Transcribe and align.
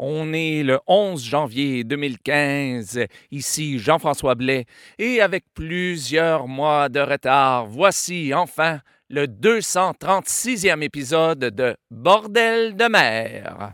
On 0.00 0.32
est 0.32 0.62
le 0.62 0.78
11 0.86 1.24
janvier 1.24 1.82
2015, 1.82 3.00
ici 3.32 3.80
Jean-François 3.80 4.36
Blais, 4.36 4.64
et 4.96 5.20
avec 5.20 5.44
plusieurs 5.54 6.46
mois 6.46 6.88
de 6.88 7.00
retard, 7.00 7.66
voici 7.66 8.32
enfin 8.32 8.78
le 9.10 9.26
236e 9.26 10.82
épisode 10.82 11.40
de 11.40 11.76
Bordel 11.90 12.76
de 12.76 12.84
mer. 12.84 13.72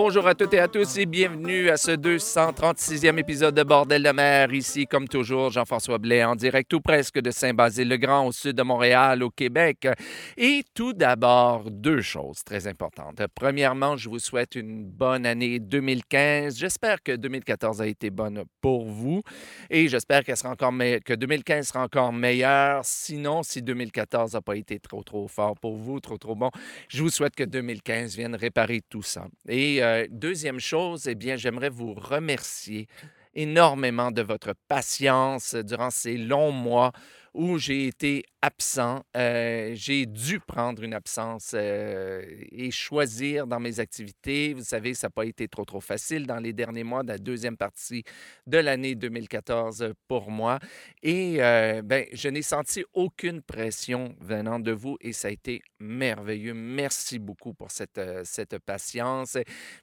Bonjour 0.00 0.28
à 0.28 0.34
toutes 0.36 0.54
et 0.54 0.60
à 0.60 0.68
tous 0.68 0.96
et 0.96 1.06
bienvenue 1.06 1.70
à 1.70 1.76
ce 1.76 1.90
236e 1.90 3.18
épisode 3.18 3.56
de 3.56 3.64
Bordel 3.64 4.04
de 4.04 4.10
mer. 4.12 4.52
Ici, 4.54 4.86
comme 4.86 5.08
toujours, 5.08 5.50
Jean-François 5.50 5.98
Blais 5.98 6.22
en 6.22 6.36
direct 6.36 6.70
tout 6.70 6.80
presque 6.80 7.18
de 7.18 7.32
Saint-Basile-le-Grand 7.32 8.28
au 8.28 8.30
sud 8.30 8.52
de 8.52 8.62
Montréal, 8.62 9.24
au 9.24 9.30
Québec. 9.30 9.88
Et 10.36 10.62
tout 10.72 10.92
d'abord, 10.92 11.68
deux 11.68 12.00
choses 12.00 12.44
très 12.44 12.68
importantes. 12.68 13.20
Premièrement, 13.34 13.96
je 13.96 14.08
vous 14.08 14.20
souhaite 14.20 14.54
une 14.54 14.84
bonne 14.84 15.26
année 15.26 15.58
2015. 15.58 16.56
J'espère 16.56 17.02
que 17.02 17.16
2014 17.16 17.82
a 17.82 17.88
été 17.88 18.10
bonne 18.10 18.44
pour 18.60 18.86
vous 18.86 19.22
et 19.68 19.88
j'espère 19.88 20.22
qu'elle 20.22 20.36
que 20.36 21.14
2015 21.14 21.66
sera 21.66 21.82
encore 21.82 22.12
meilleur. 22.12 22.82
Sinon, 22.84 23.42
si 23.42 23.62
2014 23.62 24.34
n'a 24.34 24.42
pas 24.42 24.54
été 24.54 24.78
trop, 24.78 25.02
trop 25.02 25.26
fort 25.26 25.56
pour 25.60 25.74
vous, 25.74 25.98
trop, 25.98 26.18
trop 26.18 26.36
bon, 26.36 26.52
je 26.86 27.02
vous 27.02 27.10
souhaite 27.10 27.34
que 27.34 27.42
2015 27.42 28.14
vienne 28.14 28.36
réparer 28.36 28.80
tout 28.88 29.02
ça. 29.02 29.26
Et 29.48 29.82
euh, 29.82 29.87
deuxième 30.10 30.60
chose, 30.60 31.06
eh 31.08 31.14
bien, 31.14 31.36
j'aimerais 31.36 31.70
vous 31.70 31.94
remercier 31.94 32.86
énormément 33.34 34.10
de 34.10 34.22
votre 34.22 34.54
patience 34.68 35.54
durant 35.54 35.90
ces 35.90 36.16
longs 36.16 36.52
mois 36.52 36.92
où 37.34 37.58
j'ai 37.58 37.86
été 37.86 38.24
absent. 38.42 39.02
Euh, 39.16 39.72
j'ai 39.74 40.06
dû 40.06 40.38
prendre 40.38 40.82
une 40.82 40.94
absence 40.94 41.52
euh, 41.54 42.22
et 42.52 42.70
choisir 42.70 43.46
dans 43.46 43.58
mes 43.58 43.80
activités. 43.80 44.54
Vous 44.54 44.62
savez, 44.62 44.94
ça 44.94 45.08
n'a 45.08 45.10
pas 45.10 45.24
été 45.24 45.48
trop, 45.48 45.64
trop 45.64 45.80
facile 45.80 46.26
dans 46.26 46.38
les 46.38 46.52
derniers 46.52 46.84
mois 46.84 47.02
de 47.02 47.08
la 47.08 47.18
deuxième 47.18 47.56
partie 47.56 48.04
de 48.46 48.58
l'année 48.58 48.94
2014 48.94 49.92
pour 50.06 50.30
moi. 50.30 50.60
Et 51.02 51.42
euh, 51.42 51.82
ben, 51.82 52.06
je 52.12 52.28
n'ai 52.28 52.42
senti 52.42 52.84
aucune 52.92 53.42
pression 53.42 54.14
venant 54.20 54.60
de 54.60 54.72
vous 54.72 54.96
et 55.00 55.12
ça 55.12 55.28
a 55.28 55.30
été 55.32 55.60
merveilleux. 55.80 56.54
Merci 56.54 57.18
beaucoup 57.18 57.54
pour 57.54 57.72
cette, 57.72 58.00
cette 58.24 58.58
patience. 58.60 59.36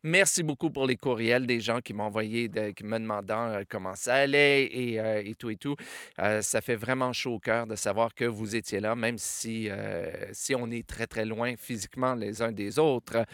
Merci 0.03 0.43
beaucoup 0.43 0.69
pour 0.69 0.85
les 0.85 0.95
courriels 0.95 1.45
des 1.45 1.59
gens 1.59 1.81
qui 1.81 1.93
m'ont 1.93 2.05
envoyé, 2.05 2.49
qui 2.75 2.83
me 2.85 2.99
demandant 2.99 3.61
comment 3.69 3.95
ça 3.95 4.15
allait 4.15 4.63
et, 4.65 4.95
et, 4.95 5.35
tout 5.35 5.49
et 5.49 5.57
tout. 5.57 5.75
ça 6.17 6.61
fait 6.61 6.75
vraiment 6.75 7.11
chaud 7.11 7.35
au 7.35 7.39
cœur 7.39 7.67
de 7.67 7.75
savoir 7.75 8.13
que 8.13 8.25
vous 8.25 8.44
vous 8.45 8.55
étiez 8.55 8.79
là, 8.79 8.95
même 8.95 9.17
si, 9.17 9.69
euh, 9.69 10.05
si 10.31 10.53
on 10.53 10.69
est 10.69 10.85
très, 10.85 11.07
très 11.07 11.25
loin 11.25 11.55
physiquement 11.57 12.13
les 12.13 12.41
uns 12.41 12.51
des 12.51 12.77
autres. 12.77 13.25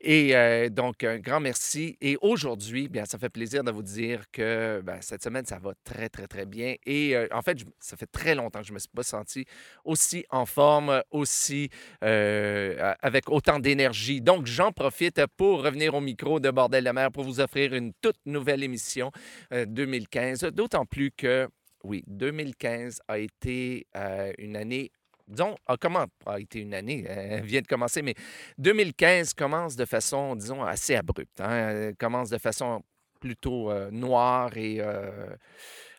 Et 0.00 0.36
euh, 0.36 0.68
donc, 0.68 1.02
un 1.02 1.18
grand 1.18 1.40
merci. 1.40 1.96
Et 2.00 2.16
aujourd'hui, 2.20 2.88
bien, 2.88 3.04
ça 3.04 3.18
fait 3.18 3.28
plaisir 3.28 3.64
de 3.64 3.72
vous 3.72 3.82
dire 3.82 4.30
que 4.30 4.80
ben, 4.84 4.98
cette 5.00 5.24
semaine, 5.24 5.44
ça 5.44 5.58
va 5.58 5.72
très, 5.82 6.08
très, 6.08 6.28
très 6.28 6.46
bien. 6.46 6.76
Et 6.86 7.16
euh, 7.16 7.26
en 7.32 7.42
fait, 7.42 7.58
ça 7.80 7.96
fait 7.96 8.06
très 8.06 8.34
longtemps 8.36 8.60
que 8.60 8.66
je 8.66 8.70
ne 8.70 8.74
me 8.74 8.78
suis 8.78 8.88
pas 8.94 9.02
senti 9.02 9.44
aussi 9.84 10.24
en 10.30 10.46
forme, 10.46 11.02
aussi 11.10 11.68
avec 12.00 13.28
autant 13.28 13.58
d'énergie. 13.58 14.20
Donc, 14.20 14.46
j'en 14.46 14.70
profite 14.70 15.20
pour 15.36 15.64
revenir 15.64 15.94
au 15.94 16.00
micro 16.00 16.38
de 16.38 16.50
Bordel 16.50 16.84
de 16.84 16.90
mer 16.90 17.10
pour 17.10 17.24
vous 17.24 17.40
offrir 17.40 17.74
une 17.74 17.92
toute 18.00 18.18
nouvelle 18.24 18.62
émission 18.62 19.10
2015. 19.50 20.42
D'autant 20.52 20.86
plus 20.86 21.10
que 21.10 21.48
oui, 21.84 22.04
2015 22.06 23.00
a 23.08 23.18
été 23.18 23.86
euh, 23.96 24.32
une 24.38 24.56
année 24.56 24.90
disons, 25.28 25.54
a, 25.66 25.76
comment 25.76 26.06
a 26.26 26.40
été 26.40 26.58
une 26.58 26.74
année, 26.74 27.04
elle 27.06 27.44
vient 27.44 27.60
de 27.60 27.66
commencer, 27.68 28.02
mais 28.02 28.14
2015 28.58 29.32
commence 29.34 29.76
de 29.76 29.84
façon, 29.84 30.34
disons, 30.34 30.64
assez 30.64 30.96
abrupte. 30.96 31.40
Hein, 31.40 31.92
commence 32.00 32.30
de 32.30 32.38
façon 32.38 32.82
plutôt 33.20 33.70
euh, 33.70 33.92
noire 33.92 34.56
et, 34.56 34.80
euh, 34.80 35.28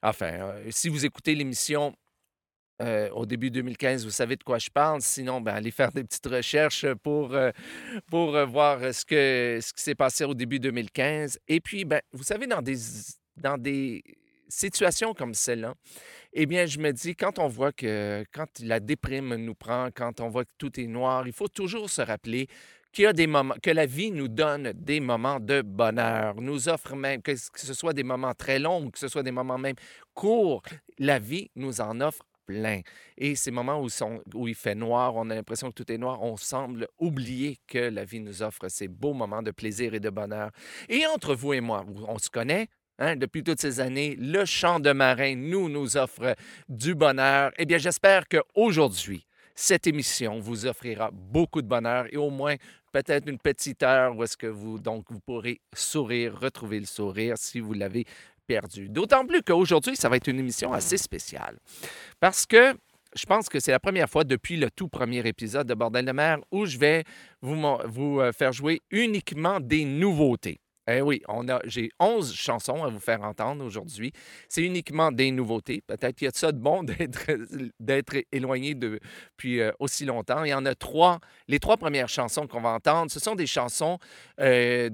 enfin, 0.04 0.54
si 0.70 0.90
vous 0.90 1.06
écoutez 1.06 1.34
l'émission 1.36 1.96
au 3.14 3.28
début 3.28 3.52
2015, 3.52 4.06
vous 4.06 4.12
savez 4.12 4.36
de 4.36 4.44
quoi 4.44 4.58
je 4.58 4.72
parle. 4.72 5.02
Sinon, 5.02 5.40
ben, 5.40 5.54
allez 5.54 5.70
faire 5.70 5.92
des 5.92 6.04
petites 6.04 6.26
recherches 6.26 6.92
pour, 7.04 7.38
pour 8.08 8.46
voir 8.48 8.80
ce, 8.92 9.06
que, 9.06 9.60
ce 9.62 9.72
qui 9.72 9.84
s'est 9.84 9.94
passé 9.94 10.24
au 10.24 10.34
début 10.34 10.60
2015. 10.60 11.38
Et 11.48 11.62
puis, 11.62 11.86
ben, 11.86 12.02
vous 12.12 12.24
savez, 12.24 12.48
dans 12.48 12.64
des, 12.64 12.76
dans 13.38 13.60
des 13.60 14.02
situation 14.52 15.14
comme 15.14 15.34
celle-là, 15.34 15.74
eh 16.34 16.46
bien, 16.46 16.66
je 16.66 16.80
me 16.80 16.92
dis, 16.92 17.16
quand 17.16 17.40
on 17.40 17.48
voit 17.48 17.72
que, 17.72 18.24
quand 18.32 18.48
la 18.62 18.80
déprime 18.80 19.36
nous 19.36 19.56
prend, 19.56 19.90
quand 19.94 20.22
on 20.22 20.30
voit 20.30 20.46
que 20.46 20.54
tout 20.58 20.80
est 20.80 20.88
noir, 20.88 21.28
il 21.28 21.34
faut 21.34 21.48
toujours 21.48 21.90
se 21.90 22.02
rappeler 22.02 22.48
qu'il 22.92 23.04
y 23.04 23.08
a 23.08 23.14
des 23.14 23.28
moments, 23.28 23.56
que 23.62 23.72
la 23.72 23.86
vie 23.86 24.12
nous 24.12 24.28
donne 24.28 24.74
des 24.76 25.00
moments 25.00 25.40
de 25.40 25.62
bonheur, 25.62 26.36
nous 26.42 26.68
offre 26.68 26.96
même, 26.96 27.22
que 27.22 27.36
ce 27.36 27.74
soit 27.74 27.94
des 27.94 28.04
moments 28.04 28.34
très 28.34 28.60
longs 28.60 28.86
ou 28.86 28.92
que 28.92 29.00
ce 29.00 29.08
soit 29.08 29.24
des 29.24 29.32
moments 29.32 29.58
même 29.58 29.76
courts, 30.14 30.62
la 31.00 31.20
vie 31.20 31.50
nous 31.56 31.80
en 31.80 32.02
offre 32.02 32.26
plein. 32.46 32.82
Et 33.18 33.36
ces 33.36 33.52
moments 33.52 33.82
où, 33.82 33.88
où 34.34 34.48
il 34.48 34.56
fait 34.56 34.76
noir, 34.76 35.16
on 35.16 35.30
a 35.30 35.36
l'impression 35.36 35.70
que 35.70 35.76
tout 35.76 35.92
est 35.92 35.98
noir, 35.98 36.22
on 36.22 36.36
semble 36.36 36.88
oublier 37.00 37.60
que 37.68 37.78
la 37.78 38.04
vie 38.04 38.20
nous 38.20 38.44
offre 38.44 38.68
ces 38.68 38.88
beaux 38.88 39.14
moments 39.14 39.42
de 39.42 39.52
plaisir 39.52 39.94
et 39.94 40.00
de 40.00 40.10
bonheur. 40.10 40.52
Et 40.90 41.06
entre 41.08 41.34
vous 41.34 41.54
et 41.54 41.62
moi, 41.62 41.86
on 42.08 42.18
se 42.18 42.30
connaît, 42.30 42.68
Hein, 43.02 43.16
depuis 43.16 43.44
toutes 43.44 43.60
ces 43.60 43.80
années, 43.80 44.16
le 44.20 44.46
chant 44.46 44.80
de 44.80 44.92
marin 44.92 45.36
nous 45.36 45.70
nous 45.70 45.98
offre 45.98 46.36
du 46.70 46.94
bonheur. 46.94 47.52
Eh 47.58 47.66
bien, 47.66 47.80
j'espère 47.80 48.28
qu'aujourd'hui, 48.28 49.26
cette 49.56 49.88
émission 49.88 50.40
vous 50.40 50.68
offrira 50.68 51.10
beaucoup 51.12 51.64
de 51.64 51.68
bonheur 51.68 52.06
et 52.12 52.18
au 52.18 52.30
moins 52.30 52.58
peut-être 52.92 53.28
une 53.28 53.40
petite 53.40 53.82
heure 53.82 54.16
où 54.16 54.24
est-ce 54.24 54.38
que 54.38 54.46
vous 54.46 54.78
donc 54.78 55.06
vous 55.10 55.20
pourrez 55.20 55.62
sourire, 55.74 56.40
retrouver 56.40 56.80
le 56.80 56.86
sourire 56.86 57.40
si 57.40 57.60
vous 57.60 57.74
l'avez 57.74 58.06
perdu. 58.46 58.88
D'autant 58.88 59.26
plus 59.26 59.42
qu'aujourd'hui, 59.42 59.96
ça 59.96 60.08
va 60.08 60.18
être 60.18 60.28
une 60.28 60.38
émission 60.38 60.72
assez 60.72 60.98
spéciale 60.98 61.58
parce 62.20 62.46
que 62.46 62.76
je 63.16 63.26
pense 63.26 63.50
que 63.50 63.60
c'est 63.60 63.72
la 63.72 63.80
première 63.80 64.12
fois 64.12 64.26
depuis 64.26 64.58
le 64.58 64.70
tout 64.70 64.90
premier 64.90 65.26
épisode 65.28 65.66
de 65.66 65.74
Bordel 65.74 66.06
de 66.06 66.12
mer 66.12 66.38
où 66.52 66.68
je 66.68 66.78
vais 66.78 67.04
vous, 67.42 67.60
vous 67.86 68.22
euh, 68.22 68.32
faire 68.32 68.54
jouer 68.54 68.80
uniquement 68.92 69.60
des 69.60 69.86
nouveautés. 69.86 70.60
Eh 70.98 71.02
oui, 71.02 71.22
on 71.28 71.48
a, 71.50 71.60
j'ai 71.66 71.90
11 72.00 72.34
chansons 72.34 72.84
à 72.84 72.90
vous 72.90 73.00
faire 73.00 73.22
entendre 73.22 73.64
aujourd'hui. 73.66 74.12
C'est 74.50 74.64
uniquement 74.64 75.12
des 75.12 75.32
nouveautés. 75.32 75.82
Peut-être 75.86 76.16
qu'il 76.16 76.26
y 76.26 76.28
a 76.28 76.32
de 76.32 76.38
ça 76.38 76.52
de 76.52 76.58
bon 76.58 76.84
d'être, 76.84 77.32
d'être 77.80 78.16
éloigné 78.32 78.76
depuis 78.76 79.62
euh, 79.62 79.72
aussi 79.80 80.06
longtemps. 80.06 80.44
Il 80.44 80.50
y 80.50 80.54
en 80.54 80.66
a 80.66 80.76
trois. 80.76 81.20
Les 81.48 81.60
trois 81.60 81.78
premières 81.78 82.10
chansons 82.10 82.48
qu'on 82.48 82.62
va 82.62 82.70
entendre, 82.70 83.12
ce 83.12 83.20
sont 83.20 83.36
des 83.36 83.48
chansons 83.48 83.98
euh, 84.40 84.90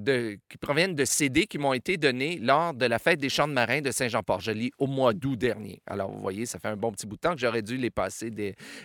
qui 0.50 0.57
proviennent 0.57 0.96
de 0.96 1.06
CD 1.06 1.46
qui 1.46 1.57
m'ont 1.57 1.74
été 1.74 1.97
données 1.97 2.38
lors 2.41 2.74
de 2.74 2.86
la 2.86 3.00
fête 3.00 3.19
des 3.19 3.30
chants 3.30 3.47
de 3.47 3.53
marins 3.53 3.81
de 3.81 3.91
Saint-Jean-Port-Joli 3.91 4.71
au 4.77 4.88
mois 4.88 5.13
d'août 5.13 5.38
dernier. 5.38 5.81
Alors, 5.86 6.12
vous 6.12 6.21
voyez, 6.21 6.45
ça 6.45 6.60
fait 6.60 6.68
un 6.68 6.77
bon 6.77 6.92
petit 6.92 7.06
bout 7.06 7.16
de 7.16 7.21
temps 7.21 7.33
que 7.33 7.39
j'aurais 7.39 7.62
dû 7.62 7.77
les 7.77 7.89
passer 7.89 8.31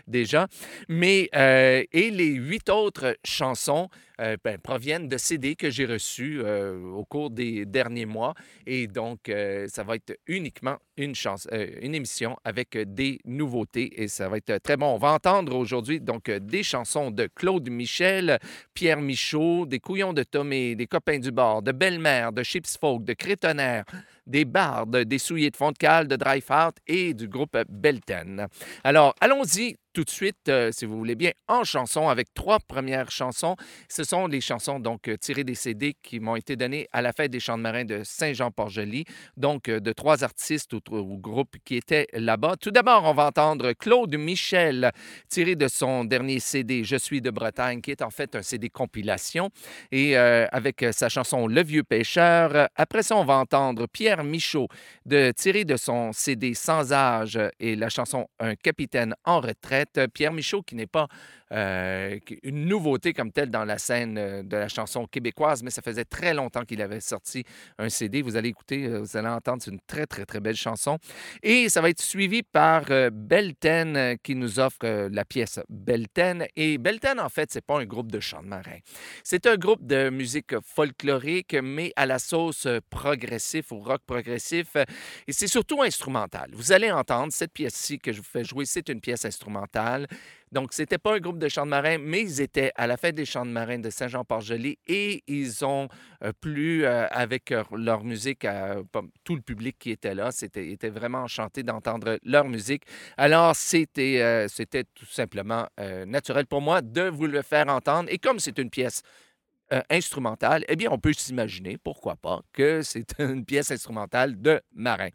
déjà. 0.07 0.47
Mais, 0.89 1.29
euh, 1.35 1.83
et 1.93 2.11
les 2.11 2.35
huit 2.35 2.69
autres 2.69 3.17
chansons 3.25 3.89
euh, 4.23 4.37
ben, 4.45 4.57
proviennent 4.59 5.09
de 5.09 5.17
CD 5.19 5.57
que 5.57 5.69
j'ai 5.69 5.85
reçus 5.85 6.41
euh, 6.45 6.81
au 6.93 7.05
cours 7.05 7.31
des 7.31 7.67
derniers 7.67 8.07
mois. 8.07 8.35
Et 8.67 8.87
donc, 8.87 9.29
euh, 9.29 9.67
ça 9.69 9.83
va 9.83 9.97
être 9.97 10.17
uniquement 10.29 10.77
une, 10.97 11.15
chance, 11.15 11.49
une 11.51 11.95
émission 11.95 12.37
avec 12.45 12.77
des 12.77 13.19
nouveautés 13.25 14.01
et 14.01 14.07
ça 14.07 14.29
va 14.29 14.37
être 14.37 14.59
très 14.59 14.77
bon. 14.77 14.95
On 14.95 14.99
va 14.99 15.13
entendre 15.13 15.57
aujourd'hui 15.57 16.01
donc 16.01 16.31
des 16.31 16.63
chansons 16.63 17.11
de 17.11 17.29
Claude 17.35 17.69
Michel, 17.69 18.39
Pierre 18.75 19.01
Michaud, 19.01 19.67
des 19.67 19.81
Couillons 19.81 20.13
de 20.13 20.23
Tomé, 20.23 20.77
des 20.77 20.87
Copains 20.87 21.19
du 21.19 21.33
bord, 21.33 21.63
de 21.63 21.73
Belle-Mère, 21.73 22.33
de 22.33 22.43
Chips 22.43 22.79
Folk, 22.79 23.05
de 23.05 23.15
Crétonnerre, 23.15 23.85
des 24.27 24.45
Bardes, 24.45 24.99
des 24.99 25.19
Souliers 25.19 25.51
de 25.51 25.57
Fond 25.57 25.73
de 25.73 26.17
Dry 26.17 26.43
et 26.87 27.15
du 27.15 27.27
groupe 27.27 27.57
Belten. 27.69 28.47
Alors, 28.85 29.15
allons-y 29.21 29.77
tout 29.93 30.05
de 30.05 30.11
suite, 30.11 30.49
euh, 30.49 30.71
si 30.73 30.87
vous 30.87 30.97
voulez 30.97 31.15
bien, 31.15 31.33
en 31.49 31.65
chanson 31.65 32.09
avec 32.09 32.33
trois 32.35 32.59
premières 32.59 33.11
chansons. 33.11 33.57
Ce 33.89 34.05
sont 34.05 34.27
les 34.27 34.41
chansons 34.41 34.81
donc 34.81 35.09
euh, 35.09 35.17
tirées 35.17 35.45
des 35.45 35.55
CD 35.55 35.95
qui 36.03 36.21
m'ont 36.21 36.37
été 36.37 36.57
données 36.57 36.89
à 36.93 37.03
la 37.03 37.13
fête 37.13 37.31
des 37.31 37.41
chants 37.41 37.59
de 37.59 37.63
marins 37.63 37.85
de 37.85 38.03
Saint-Jean-Port-Joli, 38.05 39.05
donc 39.37 39.69
euh, 39.69 39.81
de 39.81 39.93
trois 39.93 40.25
artistes 40.25 40.73
ou, 40.73 40.81
ou 40.91 41.19
groupes 41.19 41.57
qui 41.65 41.77
étaient 41.77 42.07
là-bas. 42.15 42.57
Tout 42.57 42.71
d'abord, 42.71 43.05
on 43.05 43.13
va 43.13 43.27
entendre 43.27 43.73
Claude 43.73 44.15
Michel, 44.17 44.93
tiré 45.29 45.57
de 45.57 45.69
son 45.69 46.05
dernier 46.05 46.41
CD 46.41 46.85
Je 46.85 46.97
suis 46.97 47.21
de 47.21 47.31
Bretagne, 47.31 47.81
qui 47.81 47.91
est 47.91 48.03
en 48.03 48.11
fait 48.11 48.35
un 48.35 48.43
CD 48.43 48.71
compilation, 48.71 49.51
et 49.91 50.17
avec 50.17 50.85
sa 50.93 51.09
chanson 51.09 51.47
Le 51.47 51.63
vieux 51.63 51.83
pêcheur. 51.83 52.69
Après 52.77 53.03
ça, 53.03 53.17
on 53.17 53.25
va 53.25 53.35
entendre 53.35 53.87
Pierre 53.87 54.25
Michaud, 54.25 54.69
de, 55.07 55.33
tiré 55.33 55.65
de 55.65 55.77
son 55.77 56.13
CD 56.13 56.55
Sans 56.55 56.93
âge 56.93 57.39
et 57.61 57.77
la 57.77 57.89
chanson 57.89 58.29
Un 58.39 58.55
capitaine 58.55 59.15
en 59.25 59.41
retraite. 59.41 59.82
Pierre 60.13 60.33
Michaud, 60.33 60.63
qui 60.63 60.75
n'est 60.75 60.87
pas 60.87 61.09
euh, 61.53 62.19
une 62.43 62.65
nouveauté 62.67 63.13
comme 63.13 63.31
telle 63.31 63.51
dans 63.51 63.65
la 63.65 63.79
scène 63.79 64.17
euh, 64.17 64.43
de 64.43 64.57
la 64.57 64.69
chanson 64.69 65.07
québécoise, 65.07 65.63
mais 65.63 65.71
ça 65.71 65.83
faisait 65.83 66.05
très 66.05 66.33
longtemps 66.33 66.65
qu'il 66.65 66.81
avait 66.81 67.01
sorti 67.01 67.45
un 67.79 67.89
CD. 67.89 68.23
Vous 68.23 68.37
allez 68.37 68.49
écouter, 68.49 68.87
euh, 68.87 69.01
vous 69.01 69.17
allez 69.17 69.29
entendre, 69.29 69.63
c'est 69.63 69.71
une 69.71 69.81
très, 69.87 70.07
très, 70.07 70.25
très 70.25 70.41
belle 70.41 70.57
chanson. 70.57 70.99
Et 71.43 71.69
ça 71.69 71.81
va 71.81 71.91
être 71.91 72.01
suivi 72.01 72.43
par 72.43 72.85
Belten 73.13 74.17
qui 74.23 74.35
nous 74.35 74.59
offre 74.61 75.09
la 75.11 75.25
pièce 75.25 75.61
Belten. 75.69 76.47
Et 76.57 76.79
Belten, 76.79 77.21
en 77.21 77.29
fait, 77.29 77.51
c'est 77.53 77.65
pas 77.65 77.79
un 77.79 77.85
groupe 77.85 78.11
de 78.11 78.21
chants 78.21 78.43
de 78.43 78.49
marin. 78.49 78.79
C'est 79.23 79.47
un 79.47 79.57
groupe 79.57 79.87
de 79.87 80.11
musique 80.11 80.55
folklorique, 80.61 81.55
mais 81.63 81.93
à 81.97 82.07
la 82.07 82.19
sauce 82.19 82.67
progressif 82.91 83.73
ou 83.73 83.81
rock 83.81 84.03
progressif. 84.07 84.77
Et 85.27 85.33
c'est 85.33 85.49
surtout 85.49 85.83
instrumental. 85.83 86.51
Vous 86.55 86.73
allez 86.73 86.91
entendre 86.91 87.33
cette 87.33 87.53
pièce-ci 87.53 87.99
que 87.99 88.13
je 88.13 88.19
vous 88.19 88.29
fais 88.31 88.45
jouer, 88.45 88.65
c'est 88.65 88.89
une 88.89 89.01
pièce 89.01 89.25
instrumentale. 89.25 90.07
Donc, 90.53 90.75
ce 90.75 90.83
n'était 90.83 90.99
pas 90.99 91.15
un 91.17 91.19
groupe 91.19 91.39
de 91.39 91.49
chants 91.49 91.65
de 91.65 91.71
marins, 91.71 91.97
mais 91.99 92.21
ils 92.21 92.41
étaient 92.43 92.73
à 92.77 92.87
la 92.87 92.99
fête 92.99 93.15
des 93.15 93.25
chants 93.25 93.47
de 93.47 93.51
marins 93.51 93.79
de 93.79 93.89
Saint-Jean-Port-Joli 93.89 94.79
et 94.87 95.23
ils 95.27 95.65
ont 95.65 95.89
euh, 96.23 96.33
plu 96.39 96.85
euh, 96.85 97.07
avec 97.11 97.55
leur 97.73 98.05
musique 98.05 98.45
à 98.45 98.77
tout 99.25 99.35
le 99.35 99.41
public 99.41 99.77
qui 99.79 99.91
était 99.91 100.15
là. 100.15 100.31
C'était 100.31 100.71
était 100.71 100.91
vraiment 100.91 101.23
enchanté 101.23 101.63
d'entendre 101.63 102.19
leur 102.23 102.47
musique. 102.49 102.83
Alors, 103.17 103.55
euh, 103.55 104.47
c'était 104.49 104.85
tout 104.95 105.07
simplement 105.07 105.67
naturel 106.07 106.47
pour 106.47 106.61
moi 106.61 106.83
de 106.83 107.09
vous 107.09 107.27
le 107.27 107.41
faire 107.43 107.69
entendre. 107.69 108.09
Et 108.13 108.19
comme 108.19 108.39
c'est 108.39 108.59
une 108.59 108.71
pièce 108.71 109.03
euh, 109.73 109.81
instrumentale, 109.91 110.65
eh 110.69 110.77
bien, 110.77 110.91
on 110.91 110.99
peut 110.99 111.13
s'imaginer, 111.15 111.79
pourquoi 111.79 112.17
pas, 112.17 112.43
que 112.53 112.83
c'est 112.83 113.15
une 113.19 113.45
pièce 113.45 113.71
instrumentale 113.71 114.41
de 114.41 114.61
marin. 114.75 115.09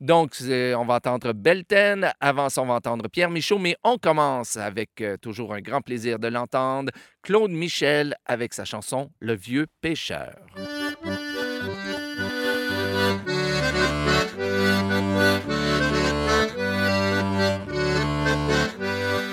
Donc, 0.00 0.36
on 0.40 0.84
va 0.84 0.94
entendre 0.94 1.32
Belten, 1.32 2.12
avant 2.20 2.48
ça, 2.48 2.62
on 2.62 2.66
va 2.66 2.74
entendre 2.74 3.08
Pierre 3.08 3.30
Michaud, 3.30 3.58
mais 3.58 3.76
on 3.82 3.98
commence 3.98 4.56
avec 4.56 5.00
euh, 5.00 5.16
toujours 5.16 5.54
un 5.54 5.60
grand 5.60 5.80
plaisir 5.80 6.18
de 6.18 6.28
l'entendre, 6.28 6.92
Claude 7.22 7.50
Michel 7.50 8.14
avec 8.26 8.54
sa 8.54 8.64
chanson 8.64 9.10
Le 9.18 9.34
vieux 9.34 9.66
pêcheur. 9.80 10.34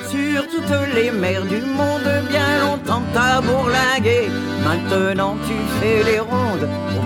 Sur 0.10 0.48
toutes 0.50 0.96
les 0.96 1.12
mers 1.12 1.46
du 1.46 1.62
monde, 1.62 2.28
bien 2.30 2.60
longtemps 2.62 3.04
t'as 3.14 3.42
Maintenant 4.64 5.36
tu 5.48 5.56
fais 5.80 6.04
les 6.04 6.20
rondes 6.20 6.68
au 6.98 7.02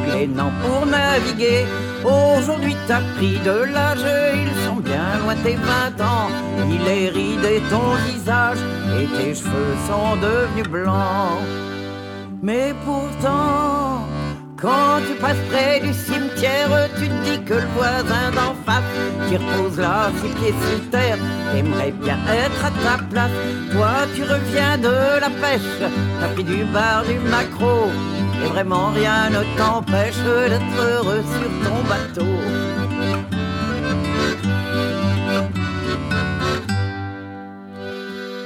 pour 0.61 0.85
naviguer. 0.85 1.65
Aujourd'hui 2.03 2.75
t'as 2.87 3.01
pris 3.15 3.37
de 3.39 3.63
l'âge, 3.73 4.05
ils 4.35 4.65
sont 4.65 4.81
bien 4.81 5.19
loin 5.21 5.35
tes 5.43 5.55
vingt 5.55 5.99
ans. 6.03 6.29
Il 6.69 6.87
est 6.87 7.09
ridé 7.09 7.61
ton 7.69 7.95
visage 8.07 8.59
et 8.99 9.07
tes 9.17 9.35
cheveux 9.35 9.75
sont 9.87 10.15
devenus 10.17 10.69
blancs. 10.69 11.41
Mais 12.41 12.73
pourtant, 12.85 14.05
quand 14.57 15.01
tu 15.07 15.13
passes 15.15 15.43
près 15.49 15.79
du 15.79 15.93
cimetière, 15.93 16.69
tu 16.97 17.07
te 17.07 17.23
dis 17.23 17.43
que 17.43 17.55
le 17.55 17.67
voisin 17.75 18.31
d'en 18.31 18.55
face, 18.65 18.83
qui 19.27 19.37
repose 19.37 19.79
là, 19.79 20.11
six 20.21 20.29
pieds 20.35 20.53
sous 20.63 20.89
terre, 20.89 21.17
aimerait 21.55 21.91
bien 21.91 22.17
être 22.29 22.65
à 22.65 22.71
ta 22.71 23.03
place. 23.03 23.31
Toi, 23.71 23.91
tu 24.15 24.23
reviens 24.23 24.77
de 24.77 25.19
la 25.19 25.29
pêche, 25.41 25.61
t'as 26.19 26.27
pris 26.29 26.43
du 26.43 26.63
bar, 26.65 27.03
du 27.05 27.19
macro, 27.29 27.89
et 28.43 28.47
vraiment 28.47 28.89
rien 28.89 29.29
ne 29.29 29.43
t'empêche 29.57 30.17
d'être 30.49 30.77
heureux 30.79 31.23
sur 31.23 31.69
ton 31.69 31.79
bateau. 31.89 33.34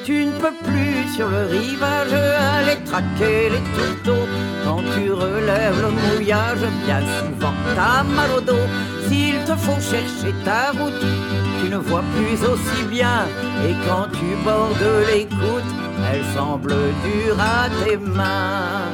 Tu 0.05 0.25
ne 0.25 0.31
peux 0.31 0.53
plus 0.63 1.13
sur 1.15 1.27
le 1.29 1.45
rivage 1.45 2.13
aller 2.13 2.77
traquer 2.85 3.49
les 3.49 3.63
tourteaux. 3.75 4.27
Quand 4.63 4.81
tu 4.95 5.11
relèves 5.11 5.81
le 5.81 5.89
mouillage, 5.89 6.59
bien 6.85 7.01
souvent 7.19 7.53
t'as 7.75 8.03
mal 8.03 8.31
au 8.37 8.41
dos. 8.41 8.67
S'il 9.07 9.37
te 9.45 9.55
faut 9.55 9.79
chercher 9.79 10.33
ta 10.45 10.71
route, 10.71 11.03
tu 11.61 11.69
ne 11.69 11.77
vois 11.77 12.03
plus 12.15 12.43
aussi 12.45 12.83
bien. 12.89 13.25
Et 13.67 13.73
quand 13.87 14.07
tu 14.11 14.25
bordes 14.43 14.91
l'écoute, 15.11 15.71
elle 16.11 16.23
semble 16.35 16.73
dure 17.03 17.39
à 17.39 17.69
tes 17.83 17.97
mains. 17.97 18.89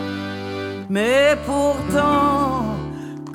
Mais 0.90 1.36
pourtant, 1.46 2.76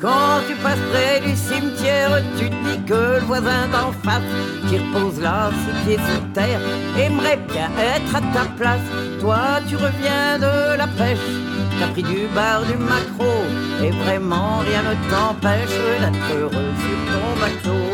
quand 0.01 0.41
tu 0.49 0.55
passes 0.57 0.79
près 0.91 1.21
du 1.21 1.37
cimetière, 1.37 2.23
tu 2.39 2.49
te 2.49 2.55
dis 2.65 2.83
que 2.87 3.21
le 3.21 3.27
voisin 3.27 3.69
d'en 3.71 3.93
face, 4.05 4.23
qui 4.69 4.79
repose 4.79 5.21
là, 5.21 5.51
ses 5.65 5.85
pieds 5.85 5.99
sous 5.99 6.27
terre, 6.33 6.61
aimerait 6.99 7.39
bien 7.53 7.71
être 7.79 8.17
à 8.17 8.21
ta 8.21 8.45
place. 8.57 8.81
Toi, 9.21 9.61
tu 9.69 9.77
reviens 9.77 10.39
de 10.39 10.77
la 10.77 10.87
pêche, 10.87 11.19
t'as 11.79 11.89
pris 11.89 12.03
du 12.03 12.27
bar, 12.35 12.63
du 12.65 12.77
macro, 12.77 13.33
et 13.83 13.91
vraiment 13.91 14.59
rien 14.59 14.83
ne 14.83 14.95
t'empêche 15.11 15.79
d'être 16.01 16.39
heureux 16.39 16.73
sur 16.83 16.99
ton 17.13 17.29
bateau. 17.41 17.85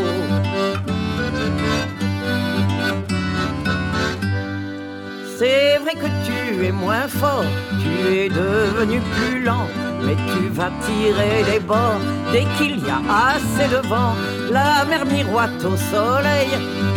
C'est 5.39 5.79
vrai 5.79 5.95
que 5.95 6.09
tu 6.25 6.65
es 6.65 6.73
moins 6.73 7.09
fort, 7.09 7.45
tu 7.83 8.15
es 8.15 8.29
devenu 8.31 9.01
plus 9.01 9.43
lent, 9.43 9.69
mais 10.07 10.17
tu 10.33 10.49
vas 10.49 10.71
tirer 10.87 11.43
les 11.51 11.61
bords 11.61 12.01
dès 12.33 12.47
qu'il 12.57 12.79
y 12.79 12.91
a 12.91 13.01
assez 13.31 13.69
de 13.75 13.87
vent. 13.89 14.15
La 14.51 14.85
mer 14.85 15.05
miroite 15.05 15.63
au 15.65 15.77
soleil, 15.77 16.51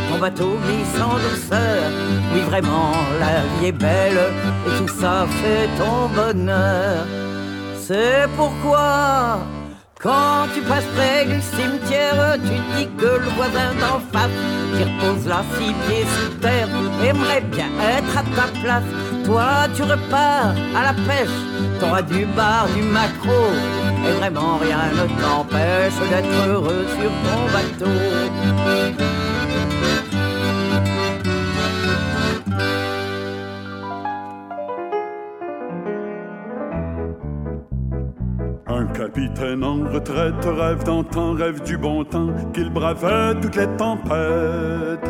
ton 0.09 0.19
bateau 0.19 0.57
glisse 0.63 1.01
en 1.01 1.15
douceur. 1.25 1.91
Oui, 2.33 2.41
vraiment, 2.41 2.93
la 3.19 3.41
vie 3.59 3.67
est 3.67 3.71
belle 3.71 4.21
et 4.67 4.77
tout 4.77 4.93
ça 5.01 5.25
fait 5.41 5.67
ton 5.77 6.07
bonheur. 6.15 7.05
C'est 7.85 8.27
pourquoi 8.37 9.39
quand 10.01 10.47
tu 10.53 10.61
passes 10.61 10.85
près 10.95 11.25
du 11.25 11.41
cimetière, 11.41 12.37
tu 12.41 12.55
dis 12.77 12.87
que 12.97 13.19
le 13.19 13.29
voisin 13.35 13.73
d'en 13.81 13.99
face, 14.13 14.31
qui 14.77 14.83
repose 14.85 15.27
là 15.27 15.43
six 15.57 15.73
pieds 15.73 16.05
sous 16.05 16.35
terre, 16.39 16.69
aimerait 17.03 17.41
bien 17.41 17.67
être 17.97 18.17
à 18.17 18.23
ta 18.33 18.47
place. 18.61 18.83
Toi, 19.29 19.67
tu 19.75 19.83
repars 19.83 20.55
à 20.75 20.85
la 20.85 20.93
pêche, 21.05 21.29
t'auras 21.79 22.01
du 22.01 22.25
bar, 22.25 22.67
du 22.75 22.81
macro, 22.81 23.29
et 24.07 24.13
vraiment 24.13 24.57
rien 24.57 24.89
ne 24.91 25.05
t'empêche 25.21 25.93
d'être 26.09 26.47
heureux 26.47 26.83
sur 26.97 27.11
ton 27.25 27.41
bateau. 27.53 27.99
capitaine 38.93 39.63
en 39.63 39.89
retraite 39.93 40.43
rêve 40.43 40.83
d'antan, 40.83 41.33
rêve 41.33 41.61
du 41.63 41.77
bon 41.77 42.03
temps, 42.03 42.33
qu'il 42.53 42.69
bravait 42.69 43.39
toutes 43.39 43.55
les 43.55 43.67
tempêtes. 43.77 45.09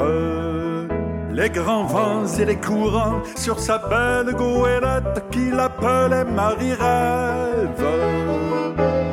Les 1.40 1.50
grands 1.50 1.86
vents 1.86 2.28
et 2.38 2.44
les 2.44 2.58
courants 2.58 3.22
sur 3.38 3.62
sa 3.62 3.78
belle 3.78 4.36
goélette 4.36 5.24
qu'il 5.32 5.58
appelait 5.58 6.26
Marie-Rêve. 6.26 7.86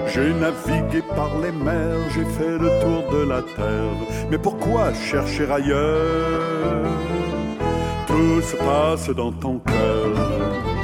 J'ai 0.08 0.34
navigué 0.34 1.02
par 1.14 1.38
les 1.40 1.52
mers, 1.52 2.10
j'ai 2.12 2.24
fait 2.24 2.58
le 2.58 2.68
tour 2.80 3.04
de 3.12 3.28
la 3.28 3.42
terre, 3.42 4.00
mais 4.28 4.38
pourquoi 4.38 4.92
chercher 4.92 5.48
ailleurs? 5.48 6.82
Tout 8.08 8.40
se 8.40 8.56
passe 8.56 9.08
dans 9.10 9.30
ton 9.30 9.60
cœur 9.60 10.75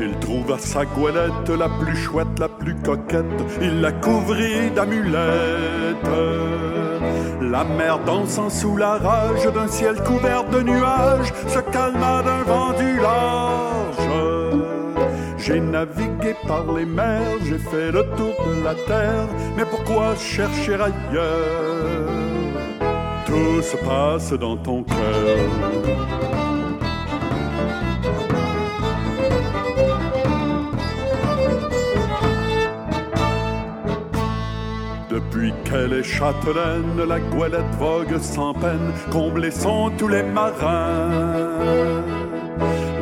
il 0.00 0.18
trouva 0.18 0.58
sa 0.58 0.84
goélette 0.84 1.50
la 1.50 1.68
plus 1.68 1.96
chouette, 1.96 2.38
la 2.38 2.48
plus 2.48 2.74
coquette, 2.76 3.24
il 3.60 3.80
la 3.80 3.92
couvrit 3.92 4.70
d'amulettes. 4.74 5.16
La 7.42 7.64
mer 7.64 7.98
dansant 8.06 8.48
sous 8.48 8.76
la 8.76 8.96
rage 8.98 9.46
d'un 9.52 9.66
ciel 9.66 9.96
couvert 10.02 10.44
de 10.44 10.60
nuages 10.60 11.32
se 11.48 11.58
calma 11.58 12.22
d'un 12.22 12.42
vent 12.42 12.72
du 12.72 13.00
large. 13.00 13.70
J'ai 15.38 15.60
navigué 15.60 16.34
par 16.46 16.64
les 16.76 16.84
mers, 16.84 17.38
j'ai 17.44 17.58
fait 17.58 17.90
le 17.90 18.04
tour 18.16 18.34
de 18.46 18.62
la 18.62 18.74
terre, 18.86 19.26
mais 19.56 19.64
pourquoi 19.64 20.14
chercher 20.16 20.74
ailleurs? 20.74 22.10
Tout 23.26 23.62
se 23.62 23.76
passe 23.78 24.32
dans 24.32 24.56
ton 24.56 24.82
cœur. 24.84 26.29
Depuis 35.80 35.88
qu'elle 35.88 35.98
est 35.98 36.02
châtelaine, 36.02 37.08
la 37.08 37.18
goélette 37.18 37.74
vogue 37.78 38.18
sans 38.20 38.52
peine, 38.54 38.92
comblés 39.10 39.50
sont 39.50 39.90
tous 39.96 40.08
les 40.08 40.22
marins. 40.22 41.08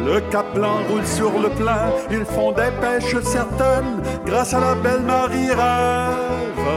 Le 0.05 0.21
caplan 0.31 0.79
roule 0.89 1.05
sur 1.05 1.31
le 1.41 1.49
plein, 1.51 1.91
ils 2.11 2.25
font 2.25 2.53
des 2.53 2.71
pêches 2.81 3.21
certaines, 3.23 4.03
grâce 4.25 4.55
à 4.55 4.61
la 4.61 4.75
belle 4.77 5.03
Marie 5.03 5.49
rêve. 5.49 6.69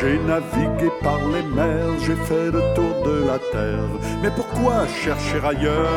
J'ai 0.00 0.18
navigué 0.18 0.90
par 1.02 1.18
les 1.32 1.42
mers, 1.54 1.98
j'ai 2.00 2.16
fait 2.16 2.46
le 2.46 2.62
tour 2.74 3.02
de 3.04 3.26
la 3.26 3.38
terre, 3.38 3.88
mais 4.22 4.30
pourquoi 4.34 4.86
chercher 4.88 5.40
ailleurs? 5.46 5.88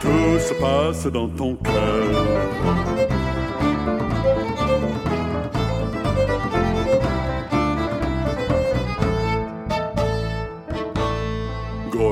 Tout 0.00 0.38
se 0.38 0.54
passe 0.54 1.06
dans 1.06 1.28
ton 1.28 1.56
cœur. 1.56 3.15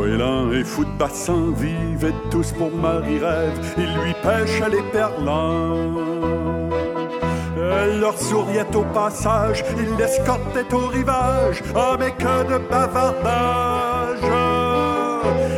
Et 0.07 0.65
fou 0.65 0.85
de 0.85 0.99
bassin 0.99 1.53
vivaient 1.57 2.15
tous 2.31 2.53
pour 2.53 2.71
Marie-Rêve. 2.71 3.59
Ils 3.79 3.95
lui 4.03 4.15
pêchent 4.23 4.63
les 4.71 4.83
perlants. 4.93 5.95
Elle 7.57 8.01
leur 8.01 8.19
souriait 8.19 8.77
au 8.77 8.83
passage, 8.83 9.65
il 9.79 9.97
l'escortait 9.97 10.73
au 10.73 10.89
rivage. 10.89 11.63
Ah, 11.75 11.97
mais 11.99 12.13
que 12.13 12.53
de 12.53 12.59
bavardage! 12.69 14.19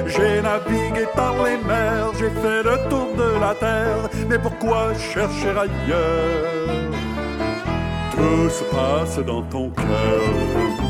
J'ai 0.06 0.40
navigué 0.40 1.06
par 1.14 1.34
les 1.44 1.58
mers, 1.66 2.12
j'ai 2.18 2.30
fait 2.30 2.62
le 2.62 2.88
tour 2.88 3.08
de 3.18 3.40
la 3.40 3.54
terre, 3.54 4.08
mais 4.28 4.38
pourquoi 4.38 4.94
chercher 4.94 5.50
ailleurs? 5.50 6.90
Tout 8.12 8.48
se 8.48 8.64
passe 8.64 9.18
dans 9.26 9.42
ton 9.42 9.70
cœur. 9.70 10.85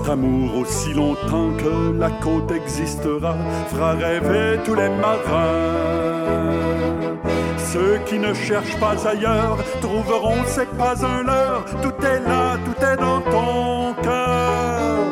Cet 0.00 0.12
amour 0.12 0.56
aussi 0.56 0.94
longtemps 0.94 1.50
que 1.58 1.92
la 1.98 2.08
côte 2.10 2.50
existera 2.52 3.36
fera 3.68 3.92
rêver 3.92 4.58
tous 4.64 4.74
les 4.74 4.88
marins. 4.88 5.18
Ceux 7.58 7.98
qui 8.06 8.18
ne 8.18 8.32
cherchent 8.32 8.78
pas 8.78 8.96
ailleurs 9.06 9.58
trouveront 9.82 10.42
c'est 10.46 10.70
pas 10.78 10.94
un 11.04 11.22
leurre. 11.22 11.64
Tout 11.82 12.06
est 12.06 12.20
là, 12.20 12.56
tout 12.64 12.82
est 12.82 12.96
dans 12.96 13.20
ton 13.20 13.94
cœur. 14.02 15.04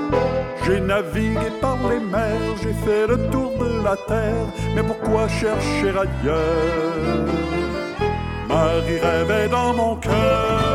J'ai 0.64 0.80
navigué 0.80 1.50
par 1.61 1.76
les 1.90 2.00
mers, 2.00 2.57
j'ai 2.62 2.73
fait 2.73 3.07
le 3.07 3.28
tour 3.30 3.52
de 3.61 3.85
la 3.85 3.97
terre, 3.97 4.47
mais 4.75 4.83
pourquoi 4.83 5.28
chercher 5.28 5.90
ailleurs? 5.90 7.26
Marie 8.49 9.00
rêvait 9.00 9.49
dans 9.49 9.75
mon 9.75 9.97
cœur. 9.97 10.67